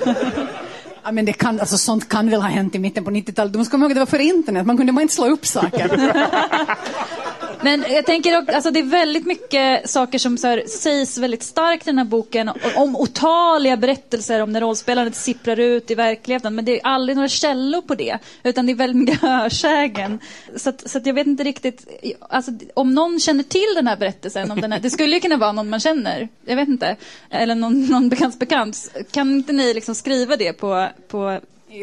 [1.04, 3.52] Ja, men det kan, alltså, sånt kan väl ha hänt i mitten på 90-talet.
[3.52, 4.66] Du måste komma ihåg att det var före internet.
[4.66, 5.90] Man kunde bara inte slå upp saker.
[7.62, 11.42] Men jag tänker också, alltså det är väldigt mycket saker som så här, sägs väldigt
[11.42, 16.54] starkt i den här boken om otaliga berättelser om när rollspelandet sipprar ut i verkligheten.
[16.54, 20.18] Men det är aldrig några källor på det, utan det är väldigt mycket hörsägen.
[20.56, 21.86] Så, att, så att jag vet inte riktigt,
[22.28, 25.36] alltså, om någon känner till den här berättelsen, om den här, det skulle ju kunna
[25.36, 26.96] vara någon man känner, jag vet inte,
[27.30, 28.90] eller någon, någon bekants bekant.
[29.10, 31.40] Kan inte ni liksom skriva det på, på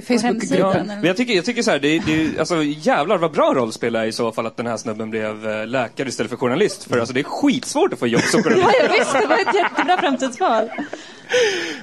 [0.08, 0.88] Facebookgruppen.
[0.88, 4.06] Men jag tycker, jag tycker så här, det, det, alltså, jävlar vad bra rollspel är
[4.06, 6.84] i så fall att den här snubben blev eh, läkare istället för journalist.
[6.84, 8.69] För alltså, det är skitsvårt att få jobb som journalist.
[8.80, 10.69] Ja, ja, visst, det var ett jättebra framtidsval.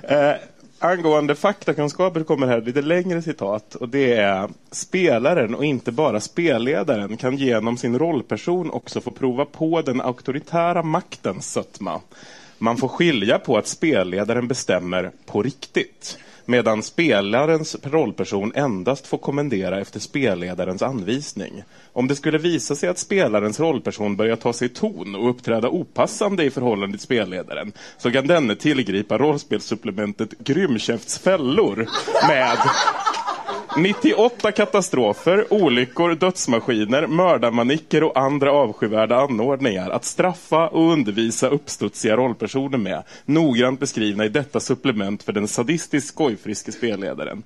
[0.03, 0.33] Eh,
[0.79, 3.75] angående faktakunskaper kommer här lite längre citat.
[3.75, 9.45] Och det är Spelaren och inte bara spelledaren kan genom sin rollperson också få prova
[9.45, 12.01] på den auktoritära maktens sötma.
[12.59, 19.81] Man får skilja på att spelledaren bestämmer på riktigt medan spelarens rollperson endast får kommendera
[19.81, 21.63] efter spelledarens anvisning.
[21.93, 26.45] Om det skulle visa sig att spelarens rollperson börjar ta sig ton och uppträda opassande
[26.45, 31.87] i förhållande till spelledaren så kan denne tillgripa rollspelssupplementet Grymkäftsfällor
[32.29, 32.59] med
[33.77, 42.79] 98 katastrofer, olyckor, dödsmaskiner, mördarmanicker och andra avskyvärda anordningar att straffa och undervisa uppstudsiga rollpersoner
[42.79, 43.03] med.
[43.25, 47.43] Noggrant beskrivna i detta supplement för den sadistiskt skojfriske spelledaren.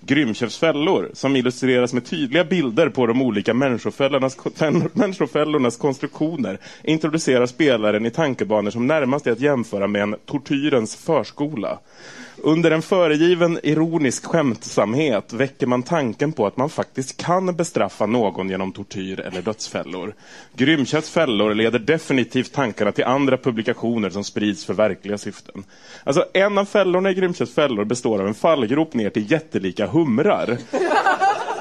[0.00, 4.36] Grymköpsfällor som illustreras med tydliga bilder på de olika människofällornas,
[4.92, 11.78] människofällornas konstruktioner introducerar spelaren i tankebanor som närmast är att jämföra med en tortyrens förskola.
[12.46, 18.50] Under en föregiven ironisk skämtsamhet väcker man tanken på att man faktiskt kan bestraffa någon
[18.50, 20.14] genom tortyr eller dödsfällor.
[20.56, 25.64] Grymkötts fällor leder definitivt tankarna till andra publikationer som sprids för verkliga syften.
[26.04, 30.58] Alltså, en av fällorna i Grymkötts fällor består av en fallgrop ner till jättelika humrar.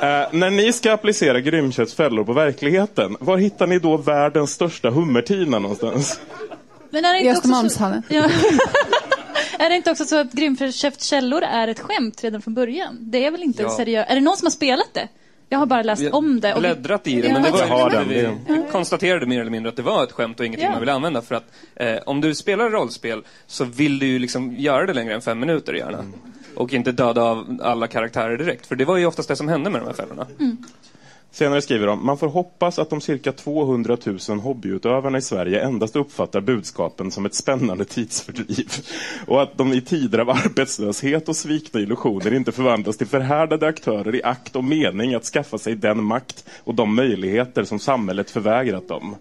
[0.02, 4.90] Eh, när ni ska applicera Grymkötts fällor på verkligheten, var hittar ni då världens största
[4.90, 6.20] hummertina någonstans?
[6.90, 7.38] Men är det I inte så...
[7.38, 8.04] Östermalmshallen.
[8.10, 8.30] Ja.
[9.60, 12.98] Är det inte också så att Grimförkäft-källor är ett skämt redan från början?
[13.00, 13.70] Det är väl inte Ja.
[13.70, 14.12] seriöst?
[14.12, 15.08] Är det någon som har spelat det?
[15.50, 16.52] Jag har bara läst Vi om det.
[16.54, 18.10] och vi- bläddrat i det, men det var jag har den.
[18.10, 18.30] vi,
[18.72, 20.72] konstaterade mer eller mindre att det var ett skämt och ingenting Ja.
[20.72, 21.22] man ville använda.
[21.22, 21.44] För att
[21.76, 25.40] eh, om du spelar rollspel så vill du ju liksom göra det längre än fem
[25.40, 26.06] minuter gärna.
[26.56, 28.66] Och inte döda av alla karaktärer direkt.
[28.66, 30.28] För det var ju oftast det som hände med de här fällorna.
[31.36, 33.98] Senare skriver de, man får hoppas att de cirka 200
[34.30, 38.68] 000 hobbyutövarna i Sverige endast uppfattar budskapen som ett spännande tidsfördriv.
[39.28, 44.16] Och att de i tider av arbetslöshet och svikna illusioner inte förvandlas till förhärdade aktörer
[44.16, 48.88] i akt och mening att skaffa sig den makt och de möjligheter som samhället förvägrat
[48.88, 49.16] dem.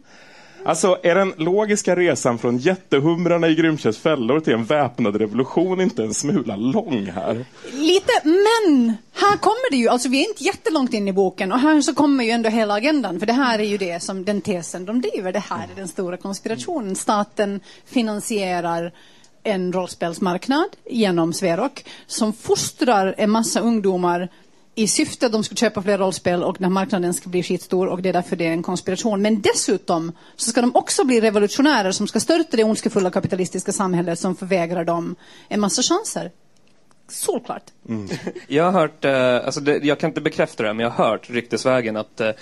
[0.64, 6.02] Alltså, är den logiska resan från jättehumrarna i Grymkötts fällor till en väpnad revolution inte
[6.02, 7.44] en smula lång här?
[7.72, 8.96] Lite, men
[9.30, 11.94] här kommer det ju, alltså vi är inte jättelångt in i boken och här så
[11.94, 15.00] kommer ju ändå hela agendan, för det här är ju det som den tesen de
[15.00, 16.96] driver, det här är den stora konspirationen.
[16.96, 18.92] Staten finansierar
[19.42, 24.28] en rollspelsmarknad genom Sverok som fostrar en massa ungdomar
[24.74, 27.86] i syfte att de ska köpa fler rollspel och den här marknaden ska bli skitstor
[27.86, 29.22] och det är därför det är en konspiration.
[29.22, 34.18] Men dessutom så ska de också bli revolutionärer som ska störta det ondskefulla kapitalistiska samhället
[34.18, 35.16] som förvägrar dem
[35.48, 36.30] en massa chanser.
[37.08, 37.62] Solklart.
[38.48, 41.10] Jag har hört, eh, alltså det, jag kan inte bekräfta det, här, men jag har
[41.10, 42.32] hört ryktesvägen att eh,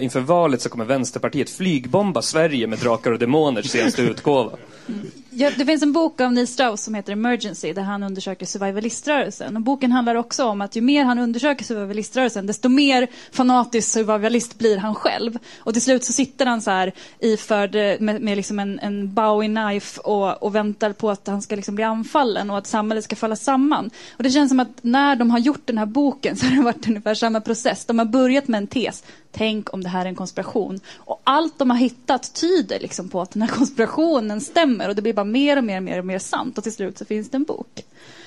[0.00, 4.52] inför valet så kommer Vänsterpartiet flygbomba Sverige med Drakar och Demoners senaste utgåva.
[5.38, 9.56] Ja, det finns en bok av Neil Strauss som heter Emergency där han undersöker survivaliströrelsen.
[9.56, 14.58] Och boken handlar också om att ju mer han undersöker survivaliströrelsen desto mer fanatisk survivalist
[14.58, 15.38] blir han själv.
[15.58, 19.14] Och till slut så sitter han så här iförd eh, med, med liksom en, en
[19.14, 23.04] bowie knife och, och väntar på att han ska liksom bli anfallen och att samhället
[23.04, 23.90] ska falla samman.
[24.16, 26.62] Och det känns som att när de har gjort den här boken så har det
[26.62, 27.84] varit ungefär samma process.
[27.84, 29.04] De har börjat med en tes.
[29.36, 30.80] Tänk om det här är en konspiration.
[30.96, 35.02] Och allt de har hittat tyder liksom på att den här konspirationen stämmer och det
[35.02, 37.30] blir bara mer och mer och mer, och mer sant och till slut så finns
[37.30, 37.84] det en bok.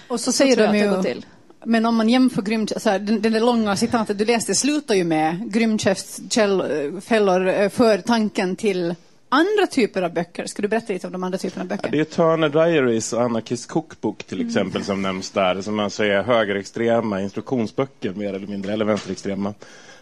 [0.07, 1.25] Och så Så säger de att det ju, går till.
[1.65, 4.95] men om man jämför grymt, så här, den, den där långa citatet du läste slutar
[4.95, 8.95] ju med grymkäftsfällor för tanken till
[9.29, 10.45] andra typer av böcker.
[10.45, 11.91] Ska du berätta lite om de andra typerna av böcker?
[11.91, 15.61] Det är Turner Diaries och Anarchist Cookbook till exempel som nämns där.
[15.61, 19.53] Som alltså är högerextrema instruktionsböcker mer eller mindre, eller vänsterextrema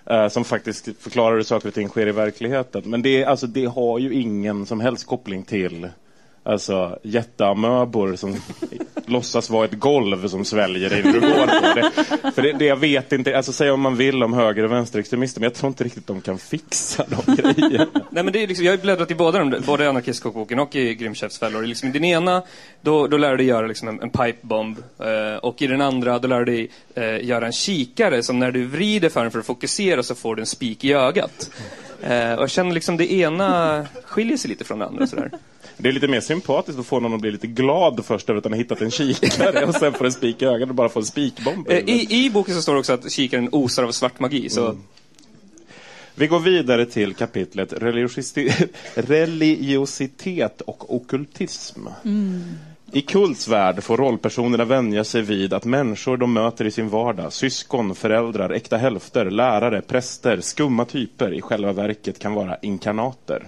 [0.10, 2.84] eh, som faktiskt förklarar hur saker och ting sker i verkligheten.
[2.86, 5.90] Men det, alltså, det har ju ingen som helst koppling till
[6.48, 8.36] Alltså jätteamöbor som
[9.06, 11.92] låtsas vara ett golv som sväljer dig när du går på det.
[12.32, 15.40] För det, det jag vet inte, alltså säga om man vill om höger och vänsterextremister,
[15.40, 17.88] men jag tror inte riktigt de kan fixa de grejerna.
[18.10, 20.76] Nej, men det är liksom, jag har ju bläddrat i båda de, både anarkistkokboken och
[20.76, 21.64] i Grym fällor.
[21.64, 22.44] Liksom, I den ena,
[22.82, 24.78] då, då lär du dig göra liksom en, en pipebomb.
[25.00, 28.52] Eh, och i den andra, då lär du dig eh, göra en kikare som när
[28.52, 31.52] du vrider för den för att fokusera så får du en spik i ögat.
[32.02, 35.08] Eh, och jag känner liksom det ena skiljer sig lite från det andra.
[35.08, 35.32] Sådär.
[35.78, 38.46] Det är lite mer sympatiskt att få någon att bli lite glad först över att
[38.46, 41.00] han har hittat en kikare och sen får en spik i ögat och bara får
[41.00, 41.70] en spikbomb.
[41.70, 44.50] Eh, I, I boken så står det också att kikaren osar av svart magi.
[44.50, 44.78] Så Mm.
[46.20, 47.74] Vi går vidare till kapitlet
[48.98, 51.88] religiositet, och okkultism.
[52.92, 57.34] I Kults värld får rollpersonerna vänja sig vid att människor de möter i sin vardag,
[57.34, 63.48] syskon, föräldrar, äkta hälfter, lärare, präster, skumma typer i själva verket kan vara inkarnater.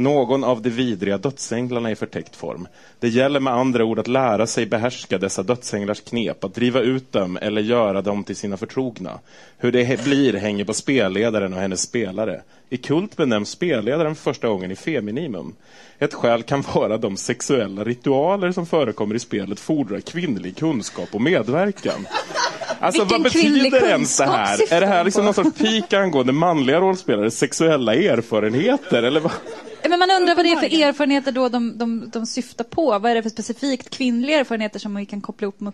[0.00, 2.68] Någon av de vidriga dödsänglarna i förtäckt form.
[3.00, 7.12] Det gäller med andra ord att lära sig behärska dessa dödsänglars knep, att driva ut
[7.12, 9.18] dem eller göra dem till sina förtrogna.
[9.58, 12.42] Hur det blir hänger på spelledaren och hennes spelare.
[12.68, 15.54] I Kult benämns spelledaren för första gången i feminimum.
[15.98, 21.20] Ett skäl kan vara de sexuella ritualer som förekommer i spelet fordrar kvinnlig kunskap och
[21.20, 22.06] medverkan.
[22.80, 24.72] Alltså Vilken vad betyder ens det här?
[24.72, 29.02] Är det här liksom någon sorts pik angående manliga rollspelares sexuella erfarenheter?
[29.02, 29.32] Eller vad?
[29.88, 32.98] Men man undrar vad det är för erfarenheter då de, de, de syftar på.
[32.98, 35.72] Vad är det för specifikt kvinnliga erfarenheter som man kan koppla ihop med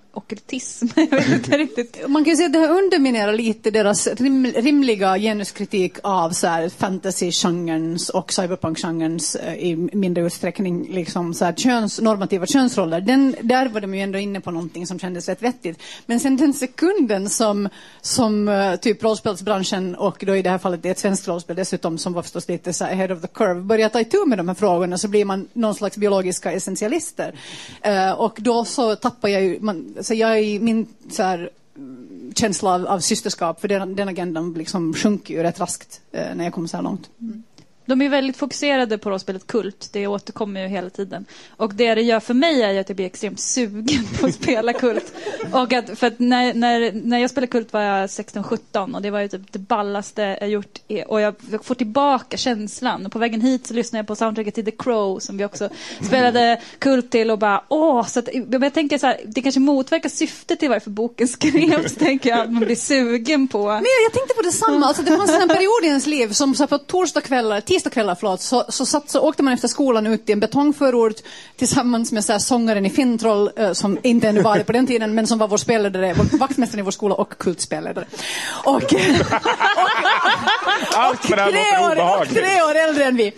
[1.58, 2.08] riktigt.
[2.08, 6.46] Man kan ju säga att det här underminerar lite deras rim, rimliga genuskritik av så
[6.46, 13.00] här fantasy-genrens och cyberpunk-genrens eh, i mindre utsträckning liksom så här köns, normativa könsroller.
[13.00, 15.82] Den, där var de ju ändå inne på någonting som kändes rätt vettigt.
[16.06, 17.68] Men sen den sekunden som,
[18.00, 21.56] som eh, typ rollspelsbranschen och då i det här fallet det är ett svenskt rollspel
[21.56, 24.38] dessutom som var förstås lite så här ahead of the curve börjar ta itu med
[24.38, 27.34] de här frågorna så blir man någon slags biologiska essentialister.
[27.82, 32.32] Eh, och då så tappar jag ju, man, så jag i min så här, mm,
[32.34, 36.44] känsla av, av systerskap, för den, den agendan liksom sjunker ju rätt raskt eh, när
[36.44, 37.10] jag kommer så här långt.
[37.20, 37.42] Mm.
[37.86, 39.88] De är väldigt fokuserade på rollspelet Kult.
[39.92, 41.24] Det återkommer ju hela tiden.
[41.56, 44.34] Och det det gör för mig är ju att jag blir extremt sugen på att
[44.34, 45.12] spela Kult.
[45.52, 49.10] Och att, för att när, när, när jag spelade Kult var jag 16-17 och det
[49.10, 50.78] var ju typ det ballaste jag gjort.
[50.88, 53.06] i- Och jag får tillbaka känslan.
[53.06, 55.68] Och på vägen hit så lyssnade jag på soundtracket till The Crow som vi också
[56.02, 58.06] spelade Kult till och bara åh.
[58.06, 61.94] Så att, jag tänker så här, det kanske motverkar syftet till varför boken skrevs.
[61.94, 63.64] tänker jag, att man blir sugen på.
[63.66, 64.86] Men jag tänkte på detsamma.
[64.86, 68.40] Alltså, det fanns en period i ens liv som så här, på torsdagskvällar, tisdagskvällar förlåt,
[68.40, 71.16] så, så, satt, så åkte man efter skolan ut i en betongförort
[71.56, 74.86] tillsammans med så här, sångaren i Fintroll, eh, som inte ännu var det på den
[74.86, 78.06] tiden, men som var vår spelledare, vår, vaktmästaren i vår skola och kultspelledare.
[78.64, 78.82] Och,
[81.20, 83.32] för det här tre, år, och tre år äldre än vi.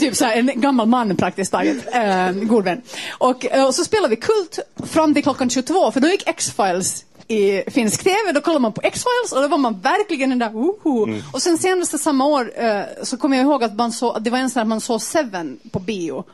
[0.00, 1.94] Typ så här, en gammal man praktiskt taget.
[1.94, 2.82] Eh, god vän.
[3.10, 7.04] Och, eh, och så spelade vi Kult fram till klockan 22, för då gick X-Files
[7.28, 10.50] i finsk TV, då kollade man på X-Files och då var man verkligen den där
[10.50, 11.06] woho.
[11.06, 11.22] Mm.
[11.32, 14.30] Och sen senaste samma år eh, så kommer jag ihåg att man så, att det
[14.30, 16.24] var en sån här, man såg Seven på bio.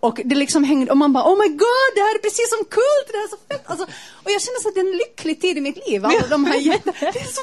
[0.00, 2.64] Och det liksom hängde, och man bara oh my god, det här är precis som
[2.64, 3.70] kult, det här är så fett.
[3.70, 3.86] Alltså,
[4.30, 6.04] och jag kände så att det är en lycklig tid i mitt liv.
[6.06, 7.42] Alla de här jätte, det är så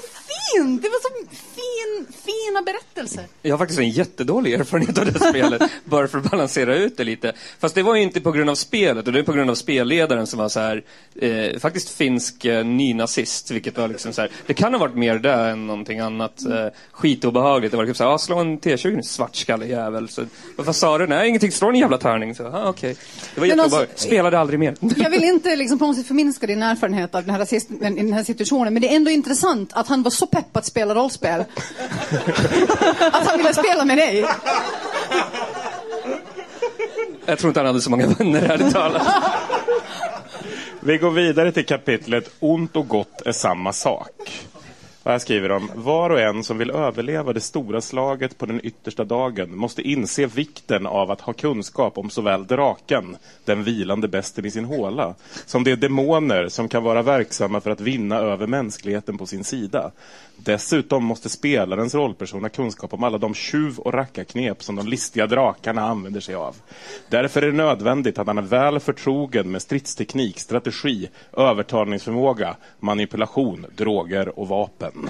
[0.55, 3.23] fint, det var så fin, fina berättelser.
[3.41, 7.03] Jag har faktiskt en jättedålig erfarenhet av det spelet, bara för att balansera ut det
[7.03, 7.33] lite.
[7.59, 9.55] Fast det var ju inte på grund av spelet, och det är på grund av
[9.55, 10.83] spelledaren som var så här,
[11.15, 15.15] eh, faktiskt finsk eh, nynazist, vilket var liksom så här, det kan ha varit mer
[15.19, 16.45] det än någonting annat.
[16.45, 17.71] Eh, skitobehagligt.
[17.71, 20.09] Det var typ så här, ah, slå en T20 nu, svartskallig jävel.
[20.09, 21.07] Så, vad sa du?
[21.07, 22.35] Nej, ingenting, slå en jävla tärning.
[22.35, 22.95] Så, ah, okej.
[23.35, 23.99] Det var alltså- jätteobehagligt.
[23.99, 24.75] Spelade aldrig mer.
[24.97, 27.97] Jag vill inte liksom på något sätt förminska din erfarenhet av den här, rasist, den,
[27.97, 30.65] i den här situationen, men det är ändå intressant att han var så pepp att
[30.65, 31.39] spela rollspel.
[32.99, 34.25] att han ville spela med dig.
[37.25, 39.07] Jag tror inte han hade så många vänner, ärligt talat.
[40.79, 44.47] Vi går vidare till kapitlet Ont och gott är samma sak.
[45.07, 48.65] Och här skriver de, var och en som vill överleva det stora slaget på den
[48.65, 54.45] yttersta dagen måste inse vikten av att ha kunskap om såväl draken, den vilande besten
[54.45, 55.15] i sin håla,
[55.45, 59.91] som de demoner som kan vara verksamma för att vinna över mänskligheten på sin sida.
[60.47, 65.27] Dessutom måste spelarens rollperson ha kunskap om alla de tjuv och rackarknep som de listiga
[65.27, 66.55] drakarna använder sig av.
[67.09, 74.39] Därför är det nödvändigt att han är väl förtrogen med stridsteknik, strategi, övertalningsförmåga, manipulation, droger
[74.39, 75.09] och vapen.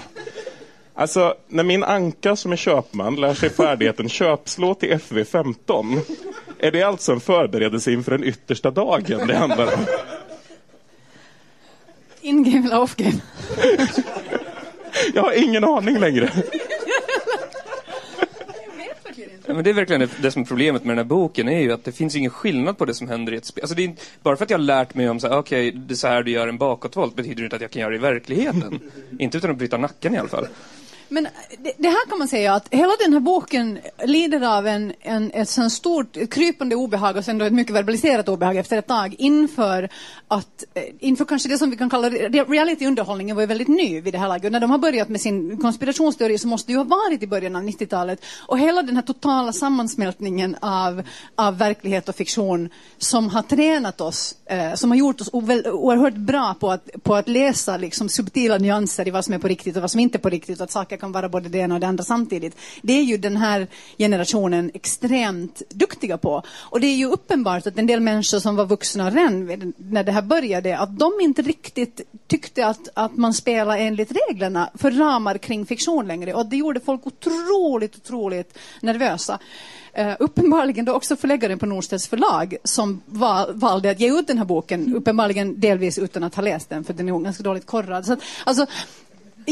[0.94, 6.00] Alltså, när min anka som är köpman lär sig färdigheten köpslå till FV15
[6.58, 9.86] är det alltså en förberedelse inför den yttersta dagen det handlar om.
[12.20, 13.20] In-game eller off-game?
[15.14, 16.32] Jag har ingen aning längre.
[19.46, 21.72] Men det är verkligen det, det som är problemet med den här boken, är ju
[21.72, 23.62] att det finns ingen skillnad på det som händer i ett spel.
[23.62, 25.70] Alltså det är, inte- bara för att jag har lärt mig om så här, okej,
[25.70, 27.90] det är så här du gör en bakåtvolt, betyder det inte att jag kan göra
[27.90, 28.80] det i verkligheten.
[29.18, 30.46] inte utan att bryta nacken i alla fall.
[31.08, 34.92] Men det, det här kan man säga att hela den här boken lider av en,
[35.00, 38.86] en, ett sånt stort krypande obehag och sen då ett mycket verbaliserat obehag efter ett
[38.86, 39.88] tag inför
[40.28, 44.14] att, eh, inför kanske det som vi kan kalla realityunderhållningen var ju väldigt ny vid
[44.14, 44.44] det här laget.
[44.44, 47.26] Och När de har börjat med sin konspirationsteori så måste det ju ha varit i
[47.26, 48.24] början av 90-talet.
[48.46, 51.02] Och hela den här totala sammansmältningen av,
[51.34, 56.54] av verklighet och fiktion som har tränat oss, eh, som har gjort oss oerhört bra
[56.60, 59.82] på att, på att läsa liksom, subtila nyanser i vad som är på riktigt och
[59.82, 61.80] vad som inte är på riktigt och att saker kan vara både det ena och
[61.80, 62.56] det andra samtidigt.
[62.82, 63.66] Det är ju den här
[63.98, 66.42] generationen extremt duktiga på.
[66.70, 70.12] Och det är ju uppenbart att en del människor som var vuxna redan när det
[70.12, 75.38] här började, att de inte riktigt tyckte att, att man spelade enligt reglerna för ramar
[75.38, 76.34] kring fiktion längre.
[76.34, 79.38] Och det gjorde folk otroligt, otroligt nervösa.
[79.98, 84.38] Uh, uppenbarligen då också förläggaren på Norstedts förlag som val, valde att ge ut den
[84.38, 88.06] här boken, uppenbarligen delvis utan att ha läst den, för den är ganska dåligt korrad.
[88.06, 88.66] Så att, alltså,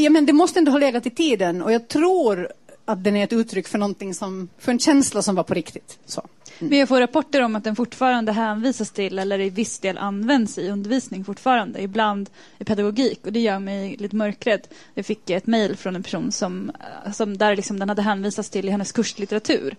[0.03, 2.51] ja, men det måste ändå ha legat i tiden och jag tror
[2.85, 5.99] att den är ett uttryck för någonting som, för en känsla som var på riktigt.
[6.05, 6.21] Så.
[6.59, 6.69] Mm.
[6.69, 10.57] Men jag får rapporter om att den fortfarande hänvisas till eller i viss del används
[10.57, 11.81] i undervisning fortfarande.
[11.81, 12.29] Ibland
[12.59, 14.67] i pedagogik och det gör mig lite mörkrädd.
[14.93, 16.71] Jag fick ett mejl från en person som,
[17.13, 19.75] som där liksom den hade hänvisats till i hennes kurslitteratur.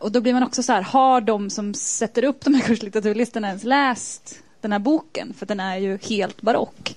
[0.00, 3.48] Och då blir man också så här, har de som sätter upp de här kurslitteraturlistorna
[3.48, 5.34] ens läst den här boken?
[5.38, 6.96] För den är ju helt barock.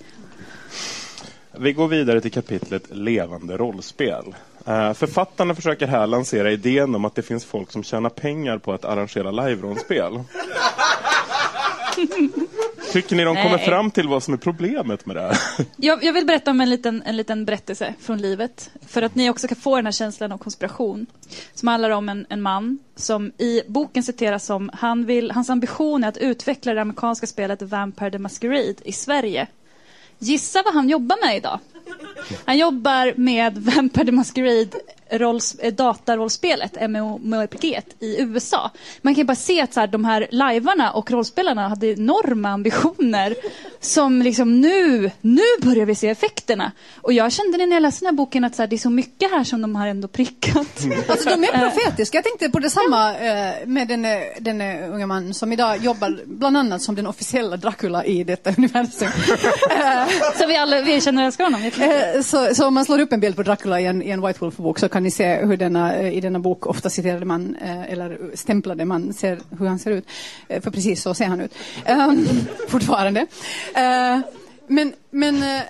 [1.59, 4.35] Vi går vidare till kapitlet Levande rollspel.
[4.65, 8.73] Eh, Författarna försöker här lansera idén om att det finns folk som tjänar pengar på
[8.73, 10.19] att arrangera live-rollspel.
[12.91, 13.65] Tycker ni de kommer Nej.
[13.65, 15.37] fram till vad som är problemet med det här?
[15.75, 18.71] Jag, jag vill berätta om en liten, en liten berättelse från livet.
[18.87, 21.05] För att ni också ska få den här känslan av konspiration.
[21.53, 26.03] Som handlar om en, en man som i boken citeras som han vill, hans ambition
[26.03, 29.47] är att utveckla det amerikanska spelet Vampire the Masquerade i Sverige.
[30.19, 31.59] Gissa vad han jobbar med idag?
[32.45, 34.69] Han jobbar med Vampire the Masquerade
[35.11, 38.71] rolls, eh, datarollspelet, MMORPG, i USA.
[39.01, 42.49] Man kan ju bara se att så här, de här lajvarna och rollspelarna hade enorma
[42.49, 43.35] ambitioner
[43.79, 46.71] som liksom nu, nu börjar vi se effekterna.
[47.01, 48.89] Och jag kände när jag läste den här boken att så här, det är så
[48.89, 50.57] mycket här som de har ändå prickat.
[51.07, 52.17] Alltså de är profetiska.
[52.17, 56.19] Jag tänkte på detsamma eh, med den, eh, den eh, unga man som idag jobbar
[56.25, 59.09] bland annat som den officiella Dracula i detta universum.
[60.37, 61.61] Så vi alla vi känner och älskar honom.
[61.63, 64.27] Eh, så, så om man slår upp en bild på Dracula i en, i en
[64.27, 67.55] White Wolf-bok så kan ni se hur denna, eh, i denna bok ofta citerade man,
[67.61, 70.05] eh, eller stämplade man, ser hur han ser ut.
[70.47, 71.51] Eh, för precis så ser han ut.
[71.85, 72.27] Ehm,
[72.67, 73.25] fortfarande.
[73.75, 74.19] Eh,
[74.67, 75.63] men, men eh,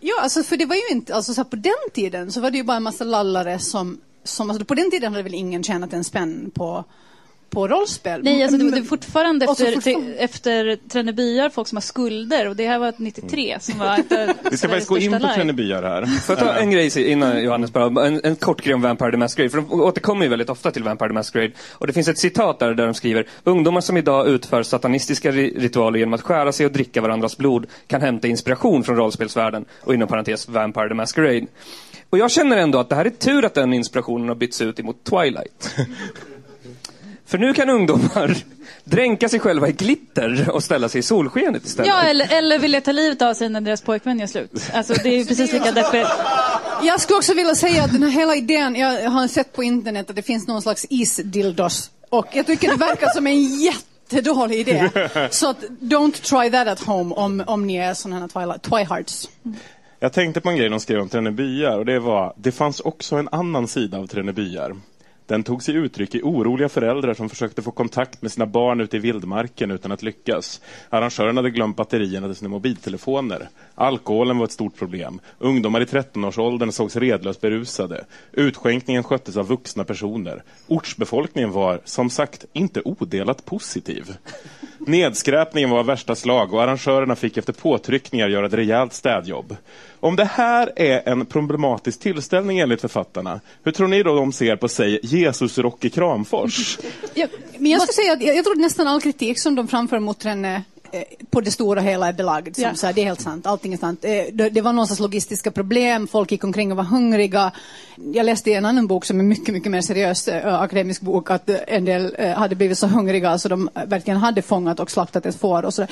[0.00, 2.50] ja, alltså för det var ju inte, alltså så här, på den tiden så var
[2.50, 5.62] det ju bara en massa lallare som, som alltså, på den tiden hade väl ingen
[5.62, 6.84] tjänat en spänn på
[7.50, 8.20] på rollspel.
[8.24, 12.48] Nej, alltså det, det är fortfarande efter, efter Trennebyar, folk som har skulder.
[12.48, 15.18] Och det här var ett 93 som var ett Vi ska faktiskt gå in på
[15.18, 16.06] Trennebyar här.
[16.06, 19.16] Får jag ta en grej innan Johannes bara, en, en kort grej om Vampire the
[19.16, 21.52] Masquerade, för de återkommer ju väldigt ofta till Vampire the Masquerade.
[21.72, 25.58] Och det finns ett citat där, där de skriver Ungdomar som idag utför satanistiska ri-
[25.60, 29.94] ritualer genom att skära sig och dricka varandras blod kan hämta inspiration från rollspelsvärlden och
[29.94, 31.46] inom parentes Vampire the Masquerade.
[32.10, 34.80] Och jag känner ändå att det här är tur att den inspirationen har bytts ut
[34.80, 35.74] emot Twilight.
[37.30, 38.36] För nu kan ungdomar
[38.84, 41.88] dränka sig själva i glitter och ställa sig i solskenet istället.
[41.88, 44.50] Ja, eller, eller vilja ta livet av sig när deras pojkvän gör slut.
[44.72, 46.08] Alltså det är ju precis lika deppigt.
[46.82, 50.10] Jag skulle också vilja säga att den här hela idén, jag har sett på internet
[50.10, 51.90] att det finns någon slags isdildos.
[52.08, 54.90] Och jag tycker det verkar som en jättedålig idé.
[55.30, 59.28] Så att don't try that at home om, om ni är sådana här twihards.
[60.00, 63.16] Jag tänkte på en grej de skrev om Trennebyar och det var det fanns också
[63.16, 64.76] en annan sida av Trennebyar.
[65.30, 68.96] Den tog sig uttryck i oroliga föräldrar som försökte få kontakt med sina barn ute
[68.96, 70.60] i vildmarken utan att lyckas.
[70.88, 73.48] Arrangören hade glömt batterierna till sina mobiltelefoner.
[73.74, 75.20] Alkoholen var ett stort problem.
[75.38, 78.04] Ungdomar i 13-årsåldern sågs redlöst berusade.
[78.32, 80.42] Utskänkningen sköttes av vuxna personer.
[80.66, 84.16] Ortsbefolkningen var, som sagt, inte odelat positiv.
[84.86, 89.56] Nedskräpningen var av värsta slag och arrangörerna fick efter påtryckningar göra ett rejält städjobb.
[90.00, 94.56] Om det här är en problematisk tillställning enligt författarna, hur tror ni då de ser
[94.56, 96.78] på, sig Jesus-rock i Kramfors?
[97.14, 97.28] Jag,
[97.58, 99.98] men jag ska säga att jag, jag tror att nästan all kritik som de framför
[99.98, 100.62] mot den
[101.30, 102.54] på det stora hela är belagd.
[102.56, 102.74] Som Ja.
[102.74, 104.04] så här, det är helt sant, allting är sant.
[104.04, 107.52] Eh, det, det var någon sorts logistiska problem, folk gick omkring och var hungriga.
[108.12, 111.30] Jag läste i en annan bok som är mycket, mycket mer seriös eh, akademisk bok
[111.30, 114.80] att eh, en del eh, hade blivit så hungriga så de eh, verkligen hade fångat
[114.80, 115.90] och slaktat ett får och sådär.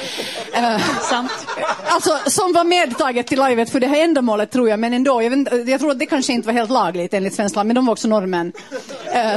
[0.55, 0.81] Eh,
[1.11, 1.31] Sant.
[1.87, 5.23] Alltså som var medtaget till livet för det här ändamålet tror jag, men ändå.
[5.23, 7.77] Jag, vet, jag tror att det kanske inte var helt lagligt enligt svensk lag, men
[7.77, 8.53] de var också norrmän.
[9.15, 9.37] Eh,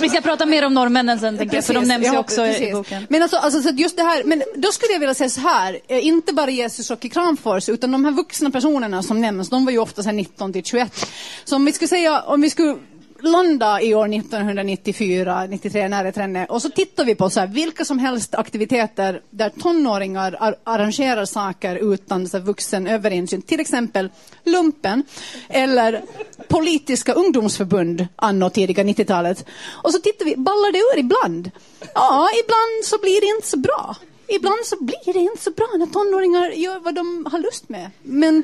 [0.00, 2.48] Vi ska prata mer om norrmännen sen, tänker jag, för de nämns ju också i
[2.48, 2.72] precis.
[2.72, 3.06] boken.
[3.10, 5.78] Men alltså, alltså så just det här, men då skulle jag vilja säga så här,
[5.88, 9.64] eh, inte bara Jesus och i Kramfors, utan de här vuxna personerna som nämns, de
[9.64, 11.06] var ju ofta 19 till 21.
[11.44, 12.76] Så om vi skulle säga, om vi skulle
[13.20, 17.46] landa i år 1994, 93, när det tränne, och så tittar vi på så här,
[17.46, 23.42] vilka som helst aktiviteter där tonåringar ar- arrangerar saker utan så här, vuxen överinsyn.
[23.42, 24.08] Till exempel
[24.44, 25.02] lumpen
[25.48, 26.02] eller
[26.48, 29.44] politiska ungdomsförbund anno tidiga 90-talet.
[29.82, 31.50] Och så tittar vi, ballar det ur ibland?
[31.94, 33.96] Ja, ibland så blir det inte så bra.
[34.34, 37.90] Ibland så blir det inte så bra när tonåringar gör vad de har lust med.
[38.02, 38.42] Men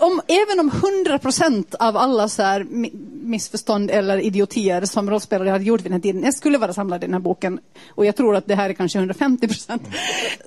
[0.00, 2.66] om, även om 100 procent av alla så här
[3.22, 7.04] missförstånd eller idiotier som rollspelare hade gjort vid den här tiden, jag skulle vara samlad
[7.04, 7.60] i den här boken,
[7.90, 9.82] och jag tror att det här är kanske 150 procent,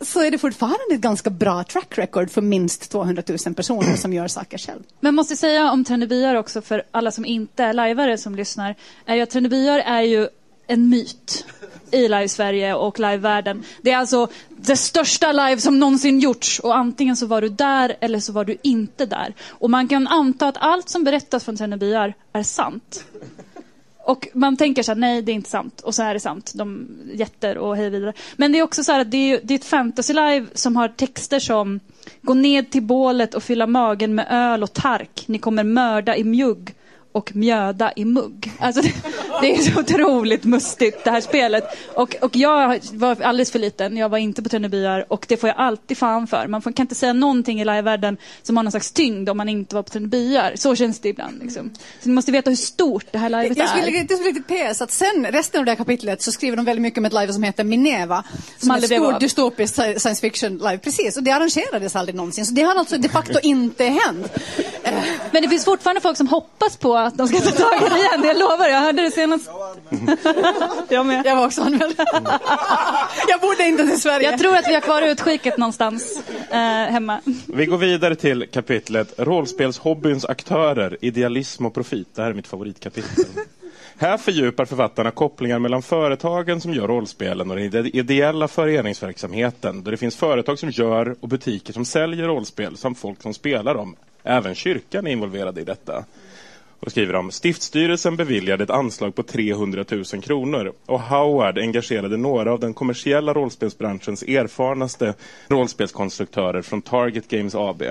[0.02, 4.14] så är det fortfarande ett ganska bra track record för minst 200 000 personer som
[4.14, 4.80] gör saker själv.
[5.00, 8.76] Men måste säga om Trennebyar också för alla som inte är lajvare som lyssnar,
[9.06, 10.28] är ju att Trennebyar är ju
[10.68, 11.46] en myt
[11.92, 13.64] i live-Sverige och live-världen.
[13.82, 17.96] Det är alltså det största live som någonsin gjorts och antingen så var du där
[18.00, 19.34] eller så var du inte där.
[19.50, 23.06] Och man kan anta att allt som berättas från Trennebyar är sant.
[24.04, 25.82] Och man tänker så här, nej det är inte sant.
[25.82, 26.52] Och så är det sant.
[26.56, 28.14] De jätter och hej vidare.
[28.36, 30.88] Men det är också så här att det är, det är ett fantasy-live som har
[30.88, 31.80] texter som
[32.22, 35.24] Gå ned till bålet och fylla magen med öl och tark.
[35.28, 36.74] Ni kommer mörda i mjugg
[37.12, 38.52] och mjöda i mugg.
[38.60, 38.94] Alltså det,
[39.42, 41.64] det är så otroligt mustigt det här spelet.
[41.94, 45.50] Och, och jag var alldeles för liten, jag var inte på Trennebyar och det får
[45.50, 46.48] jag alltid fan för.
[46.48, 49.50] Man får, kan inte säga någonting i livevärlden som har någon slags tyngd om man
[49.50, 50.52] inte var på Trennebyar.
[50.56, 51.40] Så känns det ibland.
[51.44, 51.70] Liksom.
[52.02, 54.04] Så ni måste veta hur stort det här livet Jag skulle, är.
[54.04, 56.82] det skulle riktigt PS att sen resten av det här kapitlet så skriver de väldigt
[56.82, 58.24] mycket om ett live som heter Mineva.
[58.58, 60.78] Som är ett stort dystopiskt sci- science fiction live.
[60.78, 62.46] Precis, och det arrangerades aldrig någonsin.
[62.46, 64.28] Så det har alltså de facto inte hänt.
[65.32, 67.98] Men det finns fortfarande folk som hoppas på att de ska ta tag i det
[67.98, 68.24] igen.
[68.24, 69.50] Jag lovar, jag hörde det senast.
[70.90, 71.26] jag med.
[71.26, 71.96] Jag var också anmäld.
[73.28, 74.32] jag bodde inte till Sverige.
[74.32, 77.20] Jag tror att vi har kvar utskicket någonstans eh, hemma.
[77.48, 82.08] Vi går vidare till kapitlet Rollspelshobbyns aktörer, idealism och profit.
[82.16, 83.26] Det här är mitt favoritkapitel.
[83.98, 89.92] Här fördjupar författarna kopplingar mellan företagen som gör rollspelen och den ide- ideella föreningsverksamheten då
[89.92, 93.96] det finns företag som gör och butiker som säljer rollspel samt folk som spelar dem.
[94.24, 96.04] Även kyrkan är involverad i detta.
[96.82, 102.18] Och då skriver de, Stiftsstyrelsen beviljade ett anslag på 300 000 kronor och Howard engagerade
[102.18, 105.14] några av den kommersiella rollspelsbranschens erfarnaste
[105.48, 107.84] rollspelskonstruktörer från Target Games AB.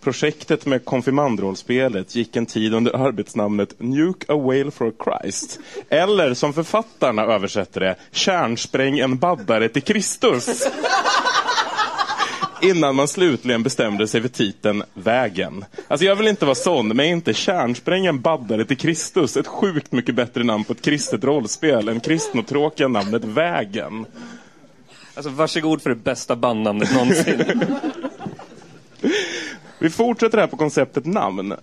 [0.00, 5.60] Projektet med konfirmandrollspelet gick en tid under arbetsnamnet Nuke a Whale for Christ.
[5.88, 10.68] Eller som författarna översätter det, Kärnspräng en baddare till Kristus
[12.64, 15.64] innan man slutligen bestämde sig för titeln Vägen.
[15.88, 19.92] Alltså jag vill inte vara sån, men är inte Kärnsprängen baddare till Kristus ett sjukt
[19.92, 24.06] mycket bättre namn på ett kristet rollspel än kristnotråkiga namnet Vägen?
[25.14, 27.44] Alltså varsågod för det bästa bandnamnet någonsin.
[29.78, 31.54] Vi fortsätter här på konceptet namn.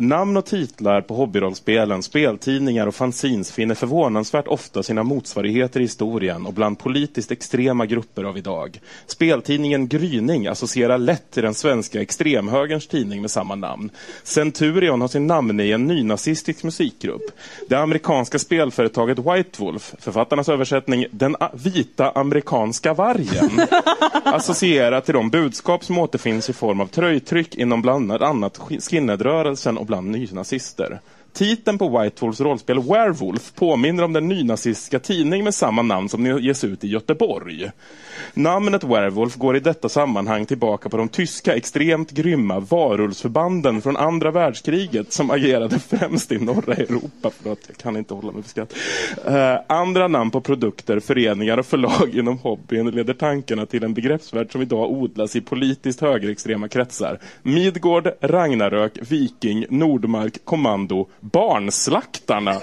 [0.00, 6.46] Namn och titlar på hobbyrollspelen, speltidningar och fanzines finner förvånansvärt ofta sina motsvarigheter i historien
[6.46, 8.80] och bland politiskt extrema grupper av idag.
[9.06, 13.90] Speltidningen Gryning associerar lätt till den svenska extremhögerns tidning med samma namn.
[14.22, 17.30] Centurion har sin namn i en nynazistisk musikgrupp.
[17.68, 23.50] Det amerikanska spelföretaget White Wolf, författarnas översättning Den vita amerikanska vargen,
[24.24, 29.87] associerar till de budskap som återfinns i form av tröjtryck inom bland annat skinheadrörelsen och
[29.88, 31.00] bland nynazister.
[31.32, 36.64] Titeln på White rollspel Werewolf påminner om den nynazistiska tidning med samma namn som ges
[36.64, 37.70] ut i Göteborg.
[38.34, 44.30] Namnet Werewolf går i detta sammanhang tillbaka på de tyska extremt grymma varulvsförbanden från andra
[44.30, 47.30] världskriget som agerade främst i norra Europa.
[47.38, 48.74] Förlåt, jag kan inte hålla mig för skratt.
[49.28, 54.52] Uh, andra namn på produkter, föreningar och förlag inom hobbyn leder tankarna till en begreppsvärld
[54.52, 57.18] som idag odlas i politiskt högerextrema kretsar.
[57.42, 62.56] Midgård, Ragnarök, Viking, Nordmark, Kommando, Barnslaktarna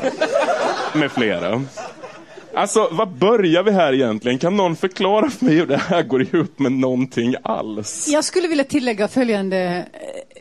[0.93, 1.62] med flera.
[2.56, 4.38] Alltså, vad börjar vi här egentligen?
[4.38, 8.08] Kan någon förklara för mig hur det här går ihop med någonting alls?
[8.10, 9.86] Jag skulle vilja tillägga följande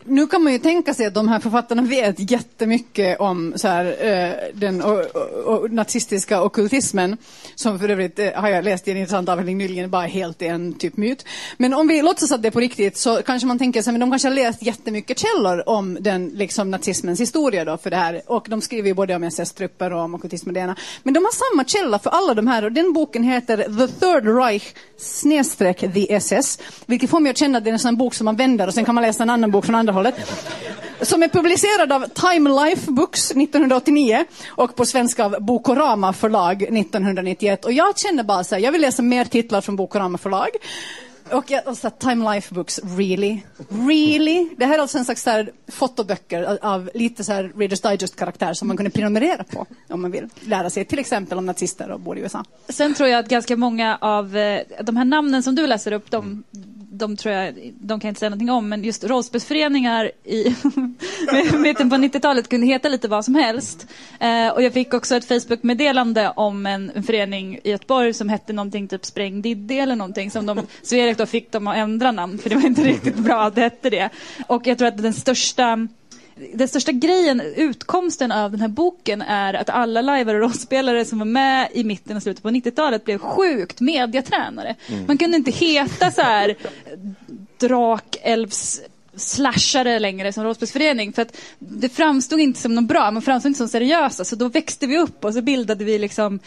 [0.06, 3.84] nu kan man ju tänka sig att de här författarna vet jättemycket om så här,
[3.84, 4.82] eh, den
[5.70, 7.16] nazistiska okultismen
[7.54, 10.46] som för övrigt eh, har jag läst i en intressant avhandling nyligen, bara helt är
[10.46, 11.24] en typ myt.
[11.56, 14.00] Men om vi låtsas att det är på riktigt så kanske man tänker sig, men
[14.00, 18.22] de kanske har läst jättemycket källor om den liksom nazismens historia då för det här.
[18.26, 20.76] Och de skriver ju både om SS-trupper och om okultism och det ena.
[21.02, 24.36] Men de har samma källa för alla de här och den boken heter The Third
[24.36, 28.14] Reich snedstreck The SS, vilket får mig att känna att det är en sån bok
[28.14, 30.14] som man vänder och sen kan man läsa en annan bok från andra hållet.
[31.02, 37.64] Som är publicerad av Time Life Books 1989 och på svenska av Bokorama förlag 1991.
[37.64, 40.48] Och jag känner bara så här, jag vill läsa mer titlar från Bokorama förlag.
[41.30, 43.40] Och jag och så här, Time Life Books, really?
[43.68, 44.48] Really?
[44.56, 48.68] Det här är alltså en slags här, fotoböcker av, lite så här Readers Digest-karaktär som
[48.68, 52.18] man kunde prenumerera på om man vill lära sig till exempel om nazister och bor
[52.18, 52.44] i USA.
[52.68, 56.10] Sen tror jag att ganska många av eh, de här namnen som du läser upp,
[56.10, 56.44] de,
[56.98, 60.56] de tror jag, de kan jag inte säga någonting om, men just rollspelsföreningar i
[61.58, 63.86] mitten på 90-talet kunde heta lite vad som helst.
[64.20, 68.52] Eh, och jag fick också ett Facebook-meddelande om en, en förening i Göteborg som hette
[68.52, 72.38] någonting typ Spräng Diddy eller någonting som de, Sverek då fick dem att ändra namn
[72.38, 74.10] för det var inte riktigt bra att det hette det.
[74.46, 75.88] Och jag tror att den största
[76.54, 81.18] den största grejen, utkomsten av den här boken är att alla lajvare och rollspelare som
[81.18, 84.74] var med i mitten och slutet på 90-talet blev sjukt mediatränare.
[85.06, 86.56] Man kunde inte heta så här
[87.58, 88.80] drakelvs
[89.16, 93.58] slashare längre som rollspelsförening för att det framstod inte som något bra, man framstod inte
[93.58, 96.40] som seriösa så då växte vi upp och så bildade vi liksom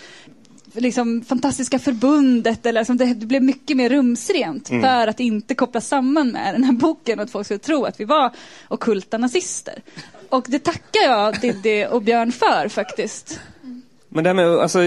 [0.78, 5.88] liksom fantastiska förbundet eller liksom det, det blev mycket mer rumsrent för att inte kopplas
[5.88, 8.32] samman med den här boken och att folk skulle tro att vi var
[8.67, 9.82] okulta nazister.
[10.30, 13.39] Och det tackar jag Diddy och Björn för faktiskt.
[14.09, 14.80] Men det här med, alltså,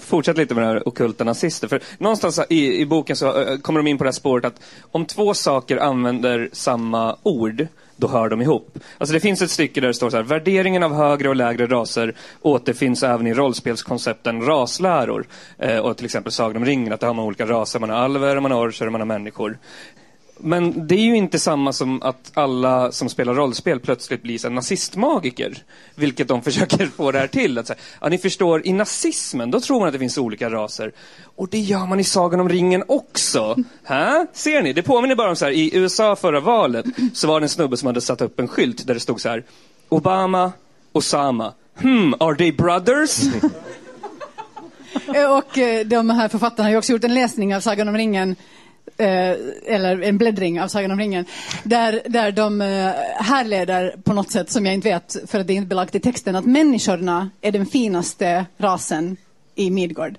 [0.00, 1.68] fortsätt lite med det här okulta nazister.
[1.68, 4.62] För någonstans i, i boken så eh, kommer de in på det här spåret att
[4.90, 7.66] om två saker använder samma ord,
[8.02, 8.78] då hör de ihop.
[8.98, 11.66] Alltså det finns ett stycke där det står så här, värderingen av högre och lägre
[11.66, 15.26] raser återfinns även i rollspelskoncepten rasläror.
[15.58, 17.96] Eh, och till exempel Sagan om ringen, att där har man olika raser, man har
[17.96, 19.58] alver, man har orcher och man har människor.
[20.42, 24.50] Men det är ju inte samma som att alla som spelar rollspel plötsligt blir här
[24.50, 25.58] nazistmagiker.
[25.94, 27.58] Vilket de försöker få det här till.
[27.58, 30.92] Att säga, ja, ni förstår, i nazismen då tror man att det finns olika raser.
[31.36, 33.56] Och det gör man i Sagan om ringen också.
[33.84, 34.26] Hä?
[34.32, 34.72] Ser ni?
[34.72, 37.76] Det påminner bara om så här, i USA förra valet så var det en snubbe
[37.76, 39.44] som hade satt upp en skylt där det stod så här,
[39.88, 40.52] Obama,
[40.92, 41.52] Osama.
[41.80, 43.20] Hmm, are they brothers?
[45.14, 47.96] Eh, Och eh, de här författarna har ju också gjort en läsning av Sagan om
[47.96, 48.36] ringen
[48.96, 51.24] eh, eller en bläddring av Sagan om ringen,
[51.64, 55.52] där, där de eh, härleder på något sätt som jag inte vet, för att det
[55.52, 59.16] är inte belagt i texten, att människorna är den finaste rasen
[59.54, 60.18] i Midgård.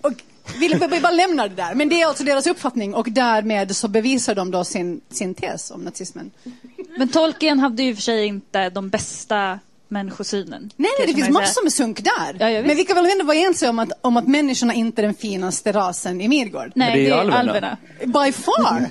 [0.00, 0.12] Och
[0.60, 4.34] vi bara lämnar det där, men det är alltså deras uppfattning och därmed så bevisar
[4.34, 6.30] de då sin, sin tes om nazismen.
[6.98, 10.70] Men Tolkien hade ju i och för sig inte de bästa människosynen.
[10.76, 12.50] Nej, nej, det finns massor med sunk där.
[12.50, 15.06] Ja, men vi kan väl ändå vara ense om att, om att människorna inte är
[15.06, 16.72] den finaste rasen i Midgård?
[16.74, 17.38] Nej, det är det är alverna.
[17.40, 17.76] alverna.
[18.26, 18.86] By far!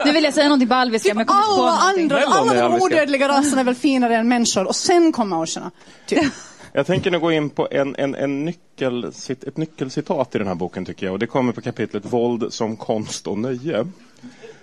[0.06, 2.38] Nu vill jag säga någonting på alviska, Typ men jag kommer inte på alla någonting.
[2.38, 2.84] andra, alla är de alviska.
[2.86, 5.70] odödliga raserna är väl finare än människor och sen kommer orcherna.
[6.06, 6.24] Typ.
[6.72, 10.54] Jag tänker nu gå in på en, en, en nyckel, ett nyckelcitat i den här
[10.54, 11.12] boken tycker jag.
[11.12, 13.86] Och det kommer på kapitlet Våld som konst och nöje.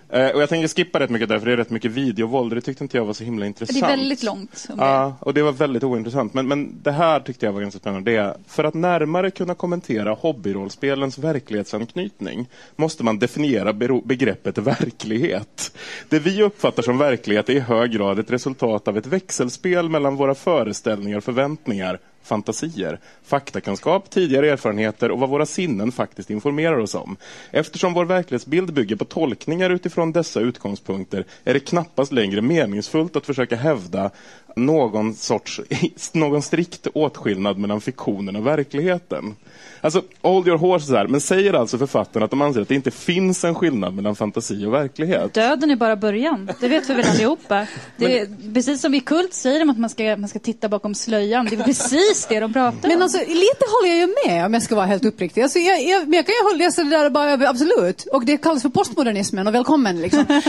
[0.10, 2.53] Eh, och jag tänker skippa rätt mycket där, för det är rätt mycket videovåld.
[2.55, 3.84] Det tyckte inte jag var så himla Det intressant.
[3.84, 4.66] är väldigt långt.
[4.68, 4.74] Det.
[4.78, 6.34] Ja, och det var väldigt ointressant.
[6.34, 8.12] Men, men det här tyckte jag var ganska spännande.
[8.12, 15.72] Det är, för att närmare kunna kommentera hobbyrollspelens verklighetsanknytning måste man definiera begreppet verklighet.
[16.10, 20.16] Det vi uppfattar som verklighet är i hög grad ett resultat av ett växelspel mellan
[20.16, 26.96] våra föreställningar och förväntningar, fantasier, faktakunskap, tidigare erfarenheter och vad våra sinnen faktiskt informerar oss
[26.96, 27.18] om.
[27.52, 33.26] Eftersom vår verklighetsbild bygger på tolkningar utifrån dessa utgångspunkter är det knappast längre meningsfullt att
[33.26, 34.12] försöka hävda
[34.58, 35.62] någon sorts
[36.14, 39.36] någon strikt åtskillnad mellan fiktionen och verkligheten.
[39.82, 42.91] Alltså, hold your horses här, men säger alltså författarna att de anser att det inte
[42.91, 45.34] finns en skillnad mellan fantasi och verklighet?
[45.34, 46.51] Döden är bara början.
[46.60, 47.68] Det vet vi väl allihopa.
[47.97, 50.95] Det är, precis som i Kult säger de att man ska, man ska titta bakom
[50.95, 51.45] slöjan.
[51.45, 53.01] Det är precis det de pratar Men om.
[53.01, 55.41] alltså, lite håller jag ju med om jag ska vara helt uppriktig.
[55.41, 58.05] Alltså, jag, jag, men jag kan ju läsa det där bara, absolut.
[58.12, 60.26] Och det kallas för postmodernismen och välkommen liksom.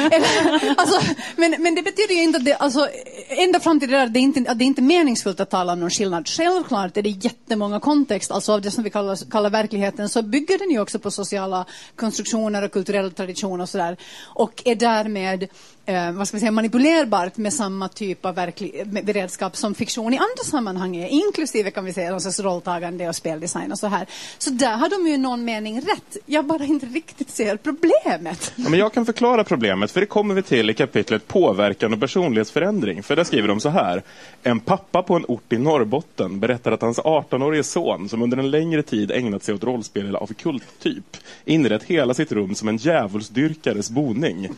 [0.77, 1.01] Alltså,
[1.37, 2.89] men, men det betyder ju inte att det, alltså,
[3.29, 5.73] ända fram till det där, det är inte, att det är inte meningsfullt att tala
[5.73, 6.29] om någon skillnad.
[6.29, 10.59] Självklart är det jättemånga kontext, alltså av det som vi kallar, kallar verkligheten, så bygger
[10.59, 11.65] den ju också på sociala
[11.97, 13.97] konstruktioner och kulturell tradition och sådär.
[14.25, 15.49] Och är därmed
[15.89, 20.15] eh, vad ska vi säga, manipulerbart med samma typ av verklig, med beredskap som fiktion
[20.15, 23.87] i andra sammanhang är, inklusive kan vi säga någon sorts rolltagande och speldesign och så
[23.87, 24.07] här.
[24.39, 26.17] Så där har de ju i någon mening rätt.
[26.27, 28.53] Jag bara inte riktigt ser problemet.
[28.57, 32.01] Ja, men jag kan förklara problemet, för det kommer vi till i kapitlet Påverkan och
[32.01, 33.03] personlighetsförändring.
[33.03, 34.03] För där skriver de så här.
[34.43, 38.51] En pappa på en ort i Norrbotten berättar att hans 18-årige son, som under en
[38.51, 43.91] längre tid ägnat sig åt rollspel av kulttyp, inrett hela sitt rum som en djävulsdyrkares
[43.91, 44.49] boning.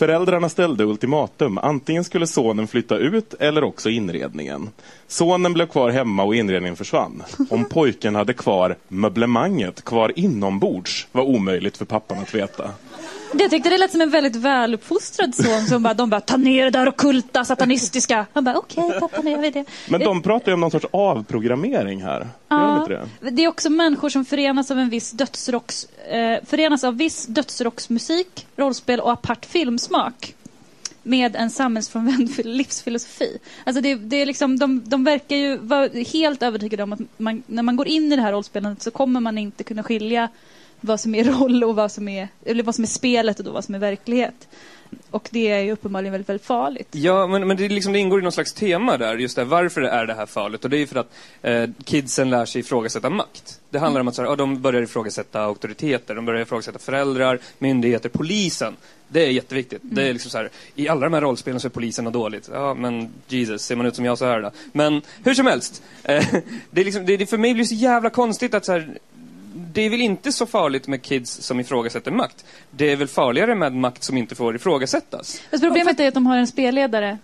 [0.00, 1.58] Föräldrarna ställde ultimatum.
[1.58, 4.70] Antingen skulle sonen flytta ut eller också inredningen.
[5.08, 7.22] Sonen blev kvar hemma och inredningen försvann.
[7.50, 12.70] Om pojken hade kvar möblemanget kvar inombords var omöjligt för pappan att veta.
[13.38, 16.64] Jag tyckte det lät som en väldigt väluppfostrad son som bara, de bara, ta ner
[16.64, 18.26] det där ockulta, satanistiska.
[18.32, 19.64] Han bara, okej okay, pappa, nu gör vi det.
[19.88, 22.28] Men de pratar ju om någon sorts avprogrammering här.
[22.48, 23.30] Ja, det?
[23.30, 23.44] det?
[23.44, 29.00] är också människor som förenas av en viss dödsrocks, eh, förenas av viss dödsrocksmusik, rollspel
[29.00, 30.34] och apart filmsmak
[31.02, 33.38] med en samhällsfrånvänd livsfilosofi.
[33.64, 37.42] Alltså det, det är liksom, de, de verkar ju vara helt övertygade om att man,
[37.46, 40.28] när man går in i det här rollspelandet så kommer man inte kunna skilja
[40.80, 43.52] vad som är roll och vad som är, eller vad som är spelet och då
[43.52, 44.48] vad som är verklighet.
[45.10, 46.88] Och det är ju uppenbarligen väldigt, väldigt farligt.
[46.92, 49.82] Ja, men, men det, liksom, det ingår i någon slags tema där, just det, varför
[49.82, 50.64] är det här farligt?
[50.64, 51.12] Och det är för att
[51.42, 53.60] eh, kidsen lär sig ifrågasätta makt.
[53.70, 57.38] Det handlar om att så här, ja, de börjar ifrågasätta auktoriteter, de börjar ifrågasätta föräldrar,
[57.58, 58.76] myndigheter, polisen.
[59.08, 59.82] Det är jätteviktigt.
[59.82, 59.94] Mm.
[59.94, 62.50] Det är liksom så här, I alla de här rollspelen så är polisen något dåligt.
[62.52, 64.50] Ja, men Jesus, ser man ut som jag så här då?
[64.72, 66.26] Men hur som helst, eh,
[66.70, 68.98] det, är liksom, det, det för mig blir så jävla konstigt att så här,
[69.72, 72.44] det är väl inte så farligt med kids som ifrågasätter makt.
[72.70, 75.40] Det är väl farligare med makt som inte får ifrågasättas.
[75.50, 77.18] Fast problemet är att de har en spelledare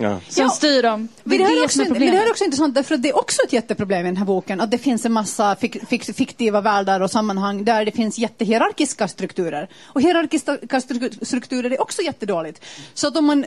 [0.00, 0.20] Ja.
[0.28, 0.48] Som ja.
[0.48, 1.08] styr dem.
[1.24, 3.18] Det, är det, det, också, men det här är också intressant, därför att det är
[3.18, 6.60] också ett jätteproblem i den här boken, att det finns en massa fik, fik, fiktiva
[6.60, 9.68] världar och sammanhang där det finns jättehierarkiska strukturer.
[9.82, 10.80] Och hierarkiska
[11.22, 12.64] strukturer är också jättedåligt.
[12.94, 13.44] Så att om man,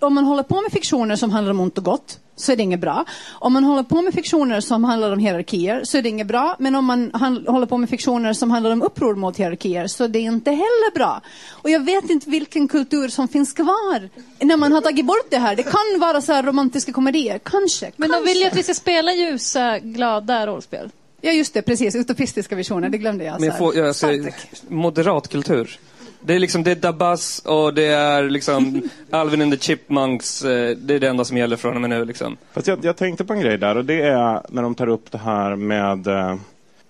[0.00, 2.62] om man håller på med fiktioner som handlar om ont och gott, så är det
[2.62, 3.04] inget bra.
[3.32, 6.56] Om man håller på med fiktioner som handlar om hierarkier, så är det inget bra.
[6.58, 7.10] Men om man
[7.46, 10.94] håller på med fiktioner som handlar om uppror mot hierarkier, så är det inte heller
[10.94, 11.20] bra.
[11.50, 14.08] Och jag vet inte vilken kultur som finns kvar
[14.40, 15.56] när man har tagit bort det här.
[15.56, 17.92] Det kan vara så här romantiska komedier, kanske.
[17.96, 18.26] Men kanske.
[18.26, 20.90] de vill ju att vi ska spela ljusa, glada rollspel.
[21.20, 21.94] Ja, just det, precis.
[21.94, 23.40] Utopistiska visioner, det glömde jag.
[23.40, 24.34] Men jag får, jag säger,
[24.68, 25.78] moderatkultur.
[26.26, 30.44] Det är liksom, det är Dabas och det är liksom Alvin and the Chipmunks.
[30.44, 32.36] Eh, det är det enda som gäller från och med nu liksom.
[32.52, 35.10] Fast jag, jag tänkte på en grej där och det är när de tar upp
[35.10, 36.36] det här med eh,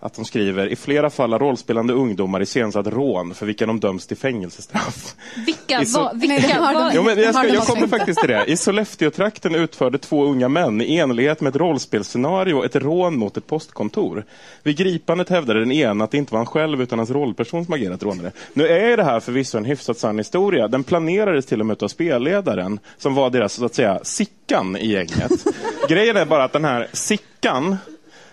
[0.05, 4.07] att de skriver i flera fall har rollspelande ungdomar iscensatt rån för vilka de döms
[4.07, 5.15] till fängelsestraff.
[5.47, 5.83] Vilka?
[5.95, 6.61] Va, vilka?
[6.61, 6.93] Va?
[6.95, 8.45] Jo, men jag, ska, jag kommer faktiskt till det.
[8.47, 13.47] I Sollefteå-trakten utförde två unga män i enlighet med ett rollspelsscenario ett rån mot ett
[13.47, 14.25] postkontor.
[14.63, 17.75] Vid gripandet hävdade den ena att det inte var han själv utan hans rollperson som
[17.75, 18.33] agerat rånare.
[18.53, 20.69] Nu är det här förvisso en hyfsat sann historia.
[20.69, 24.93] Den planerades till och med av spelledaren som var deras så att säga sickan i
[24.93, 25.45] gänget.
[25.89, 27.77] Grejen är bara att den här sickan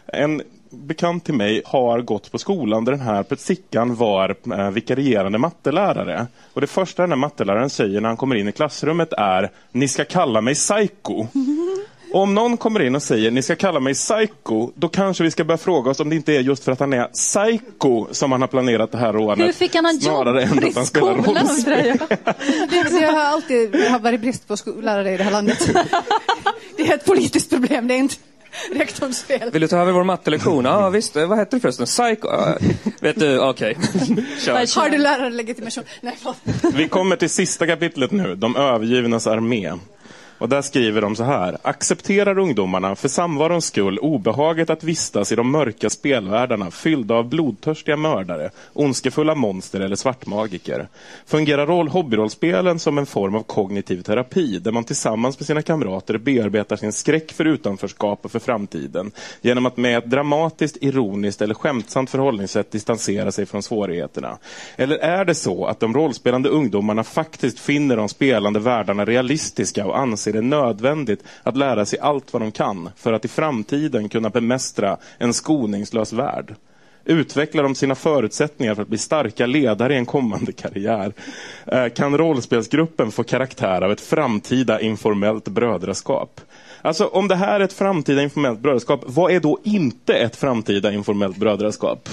[0.07, 0.41] en
[0.72, 6.28] bekant till mig har gått på skolan där den här sickan var eh, vikarierande mattelärare.
[6.53, 9.88] Och det första den här matteläraren säger när han kommer in i klassrummet är Ni
[9.88, 11.28] ska kalla mig psycho.
[12.13, 15.32] Och om någon kommer in och säger ni ska kalla mig psycho, då kanske vi
[15.32, 18.32] ska börja fråga oss om det inte är just för att han är psycho som
[18.32, 19.47] han har planerat det här rånet.
[19.47, 21.97] Hur fick han en jobb än att han spelar rollspel?
[23.01, 25.69] jag har alltid varit brist på lärare i det här landet.
[26.78, 28.15] det är ett politiskt problem, det är inte
[28.76, 29.52] rektorns fel.
[29.52, 30.66] Vill du ta över vår mattelektion?
[30.66, 31.16] Ja, ah, visst.
[31.16, 31.86] Vad heter det förresten?
[31.86, 32.28] Psycho?
[32.28, 32.58] Ah,
[32.99, 33.78] vet du, okej.
[34.41, 34.68] Okay.
[34.76, 35.84] Har du lärarlegitimation?
[36.02, 36.18] Nej,
[36.74, 39.74] Vi kommer till sista kapitlet nu, De övergivnas armé.
[40.42, 41.58] Och där skriver de så här.
[41.62, 47.98] Accepterar ungdomarna för samvarons skull obehaget att vistas i de mörka spelvärldarna fyllda av blodtörstiga
[47.98, 50.88] mördare, ondskefulla monster eller svartmagiker?
[51.26, 56.18] Fungerar roll hobbyrollspelen som en form av kognitiv terapi där man tillsammans med sina kamrater
[56.18, 59.12] bearbetar sin skräck för utanförskap och för framtiden
[59.42, 64.38] genom att med ett dramatiskt, ironiskt eller skämtsamt förhållningssätt distansera sig från svårigheterna?
[64.76, 69.98] Eller är det så att de rollspelande ungdomarna faktiskt finner de spelande världarna realistiska och
[69.98, 74.09] anser är det nödvändigt att lära sig allt vad de kan för att i framtiden
[74.09, 76.55] kunna bemästra en skoningslös värld.
[77.05, 81.13] Utvecklar de sina förutsättningar för att bli starka ledare i en kommande karriär?
[81.65, 86.41] Eh, kan rollspelsgruppen få karaktär av ett framtida informellt brödraskap?
[86.82, 90.91] Alltså om det här är ett framtida informellt brödraskap, vad är då inte ett framtida
[90.91, 92.09] informellt brödraskap?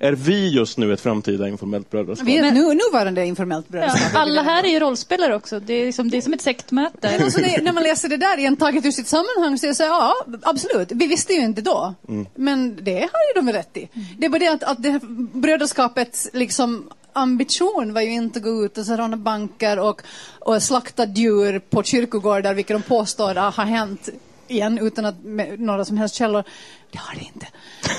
[0.00, 2.28] Är vi just nu ett framtida informellt brödraskap?
[2.28, 4.10] Vi är nu, nuvarande informellt brödraskap.
[4.12, 5.60] Ja, alla här är ju rollspelare också.
[5.60, 7.18] Det är, liksom, det är som ett sektmöte.
[7.22, 9.74] Alltså det, när man läser det där igen taget ur sitt sammanhang så är det
[9.74, 10.92] så ja, absolut.
[10.92, 11.94] Vi visste ju inte då.
[12.08, 12.26] Mm.
[12.34, 13.88] Men det har ju de rätt i.
[14.18, 15.00] Det är bara det att, att det här
[15.38, 20.02] brödraskapet liksom ambition var ju inte att gå ut och råna banker och,
[20.38, 24.08] och slakta djur på kyrkogårdar, vilket de påstår har hänt
[24.48, 26.44] igen utan att med några som helst källor.
[26.90, 27.46] Det har det inte.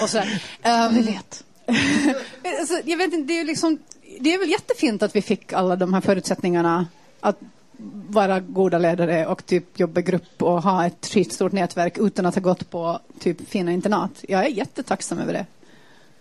[0.03, 1.43] Och så, um, Vi vet.
[2.59, 3.79] alltså, jag vet inte, det är liksom,
[4.19, 6.87] det är väl jättefint att vi fick alla de här förutsättningarna
[7.19, 7.37] att
[8.09, 12.35] vara goda ledare och typ jobba i grupp och ha ett skitstort nätverk utan att
[12.35, 14.25] ha gått på typ fina internat.
[14.27, 15.45] Jag är jättetacksam över det.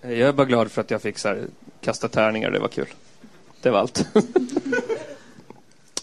[0.03, 1.47] Jag är bara glad för att jag fick så här,
[1.81, 2.89] kasta tärningar, det var kul.
[3.63, 4.07] Det var allt.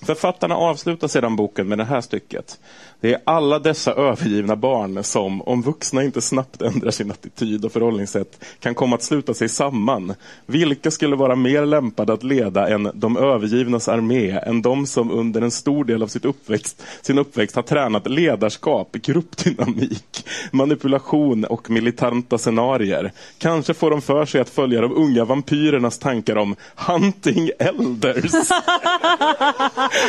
[0.06, 2.60] Författarna avslutar sedan boken med det här stycket.
[3.02, 7.72] Det är alla dessa övergivna barn som, om vuxna inte snabbt ändrar sin attityd och
[7.72, 10.14] förhållningssätt, kan komma att sluta sig samman.
[10.46, 15.42] Vilka skulle vara mer lämpade att leda än de övergivnas armé, än de som under
[15.42, 22.38] en stor del av sitt uppväxt, sin uppväxt har tränat ledarskap, gruppdynamik, manipulation och militanta
[22.38, 23.12] scenarier.
[23.38, 28.32] Kanske får de för sig att följa de unga vampyrernas tankar om hunting elders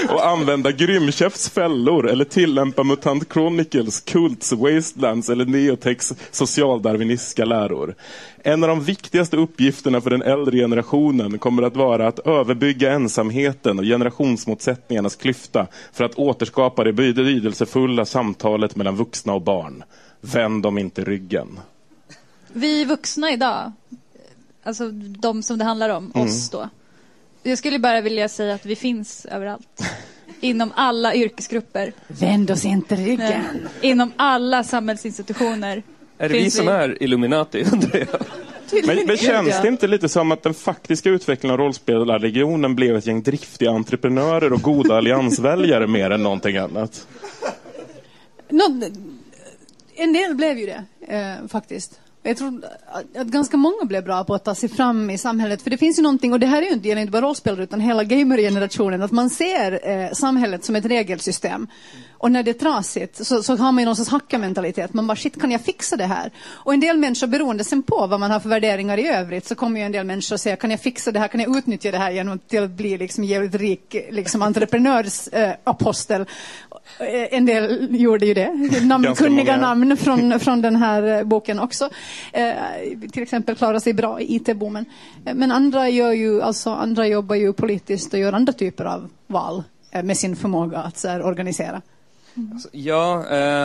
[0.09, 7.95] och använda Grymkäfts fällor eller tillämpa Mutant Chronicles, Kults, Wastelands eller Neotex socialdarwinistiska läror.
[8.43, 13.79] En av de viktigaste uppgifterna för den äldre generationen kommer att vara att överbygga ensamheten
[13.79, 19.85] och generationsmotsättningarnas klyfta för att återskapa det betydelsefulla samtalet mellan vuxna och barn.
[20.21, 21.61] Vänd dem inte ryggen.
[22.53, 23.73] Vi vuxna idag,
[24.63, 26.69] alltså de som det handlar om, oss då.
[27.47, 29.83] Jag skulle bara vilja säga att vi finns överallt.
[30.41, 31.93] Inom alla yrkesgrupper.
[32.07, 33.19] Vänd oss inte ryggen.
[33.53, 33.91] Nej.
[33.91, 35.83] Inom alla samhällsinstitutioner.
[36.19, 38.87] är det vi finns som är Illuminati, undrar jag?
[38.87, 43.07] Men, men känns det inte lite som att den faktiska utvecklingen av rollspelarregionen blev ett
[43.07, 47.07] gäng driftiga entreprenörer och goda alliansväljare mer än någonting annat?
[48.49, 48.65] Nå,
[49.95, 50.85] en del blev ju det,
[51.15, 52.01] eh, faktiskt.
[52.27, 52.65] Jag tror
[53.15, 55.63] att, ganska många blev bra på att ta sig fram i samhället.
[55.63, 57.63] För det finns ju någonting, och det här är ju inte, gäller inte bara rollspelare
[57.63, 61.67] utan hela gamergenerationen, att man ser eh, samhället som ett regelsystem.
[62.19, 64.95] Och när det är trasigt så, så har man ju någon sorts hackarmentalitet.
[64.95, 66.31] Man bara, shit kan jag fixa det här?
[66.49, 69.55] Och en del människor, beroende sen på vad man har för värderingar i övrigt, så
[69.55, 71.29] kommer ju en del människor att säga, kan jag fixa det här?
[71.29, 76.21] Kan jag utnyttja det här genom till att bli liksom jävligt rik liksom entreprenörsapostel?
[76.21, 78.81] Eh, en del gjorde ju det.
[78.83, 79.67] Namnkunniga många.
[79.67, 81.91] namn från, från den här eh, boken också.
[82.33, 82.53] Eh,
[83.13, 84.85] till exempel klara sig bra i IT-boomen.
[85.27, 89.09] Eh, Men andra, gör ju, alltså, andra jobbar ju politiskt och gör andra typer av
[89.27, 91.83] val eh, med sin förmåga att så här, organisera.
[92.53, 93.25] Alltså, ja,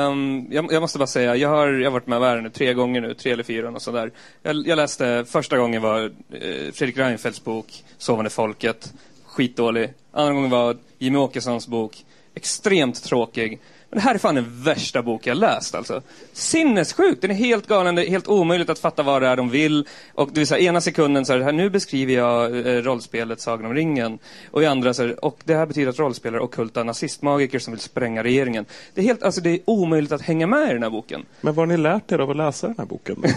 [0.10, 2.74] um, jag, jag måste bara säga, jag har, jag har varit med i världen tre
[2.74, 4.12] gånger nu, tre eller fyra och sådär.
[4.44, 8.94] Jag, jag läste, första gången var eh, Fredrik Reinfeldts bok Sovande folket,
[9.26, 9.94] skitdålig.
[10.12, 13.60] Andra gången var Jimmy Åkessons bok, extremt tråkig.
[13.92, 16.02] Men det här är fan den värsta bok jag läst alltså.
[16.34, 19.50] Sinnessjukt, den är helt galen, det är helt omöjligt att fatta vad det är de
[19.50, 19.88] vill.
[20.14, 23.74] Och det vill säga, ena sekunden så här, nu beskriver jag eh, rollspelet Sagan om
[23.74, 24.20] ringen.
[24.52, 27.74] Och i andra så här, och det här betyder att rollspelare är ockulta nazistmagiker som
[27.74, 28.66] vill spränga regeringen.
[28.94, 31.26] Det är helt, alltså det är omöjligt att hänga med i den här boken.
[31.42, 33.24] Men vad har ni lärt er av att läsa den här boken?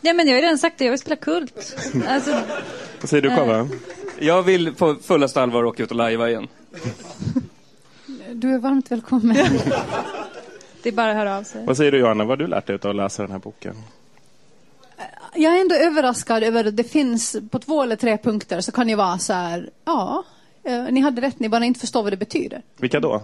[0.00, 1.76] Ja, men jag har ju redan sagt det, jag vill spela kult.
[2.08, 2.40] Alltså,
[3.00, 3.68] Vad säger du Kava?
[4.18, 6.48] Jag vill på fullaste allvar åka ut och lajva igen.
[8.38, 9.36] Du är varmt välkommen.
[10.82, 11.66] det är bara att höra av sig.
[11.66, 12.24] Vad säger du Johanna?
[12.24, 13.76] Vad har du lärt dig av att läsa den här boken?
[15.34, 18.86] Jag är ändå överraskad över att det finns på två eller tre punkter så kan
[18.86, 20.24] ni vara så här, ja,
[20.62, 22.62] eh, ni hade rätt, ni bara inte förstår vad det betyder.
[22.76, 23.22] Vilka då?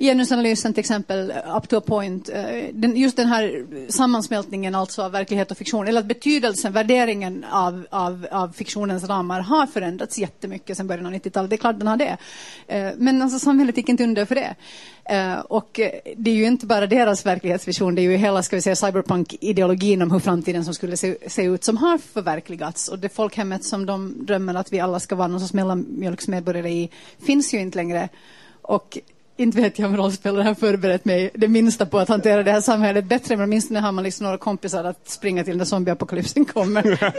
[0.00, 2.28] Genusanalysen till exempel, eh, up to a point.
[2.28, 7.44] Eh, den, just den här sammansmältningen alltså av verklighet och fiktion, eller att betydelsen, värderingen
[7.50, 11.50] av, av, av fiktionens ramar har förändrats jättemycket sedan början av 90-talet.
[11.50, 12.16] Det är klart den har det.
[12.66, 14.54] Eh, men alltså samhället gick inte under för det.
[15.48, 15.80] Och
[16.16, 20.02] det är ju inte bara deras verklighetsvision, det är ju hela ska vi säga, cyberpunk-ideologin
[20.02, 22.88] om hur framtiden som skulle se, se ut som har förverkligats.
[22.88, 26.90] Och det folkhemmet som de drömmer att vi alla ska vara någon sorts mellanmjölksmedborgare i
[27.18, 28.08] finns ju inte längre.
[28.62, 28.98] Och
[29.40, 32.60] inte vet jag om rollspelare har förberett mig det minsta på att hantera det här
[32.60, 36.98] samhället bättre, men åtminstone har man liksom några kompisar att springa till när zombieapokalypsen kommer.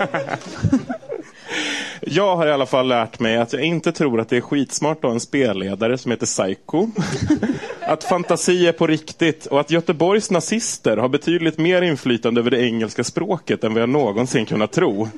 [2.02, 4.98] Jag har i alla fall lärt mig att jag inte tror att det är skitsmart
[4.98, 6.88] att ha en spelledare som heter Psycho.
[7.82, 12.62] Att fantasi är på riktigt och att Göteborgs nazister har betydligt mer inflytande över det
[12.62, 15.08] engelska språket än vad jag någonsin kunnat tro.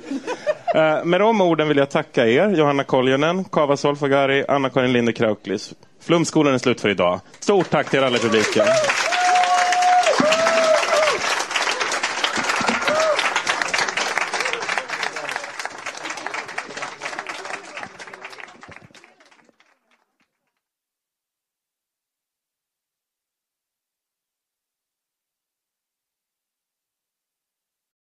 [0.75, 5.73] Eh, Med de orden vill jag tacka er, Johanna Koljonen, Kava Solfagari, Anna-Karin Linde Krauklis.
[6.05, 7.19] Flumskolan är slut för idag.
[7.39, 8.65] Stort tack till er alla i publiken.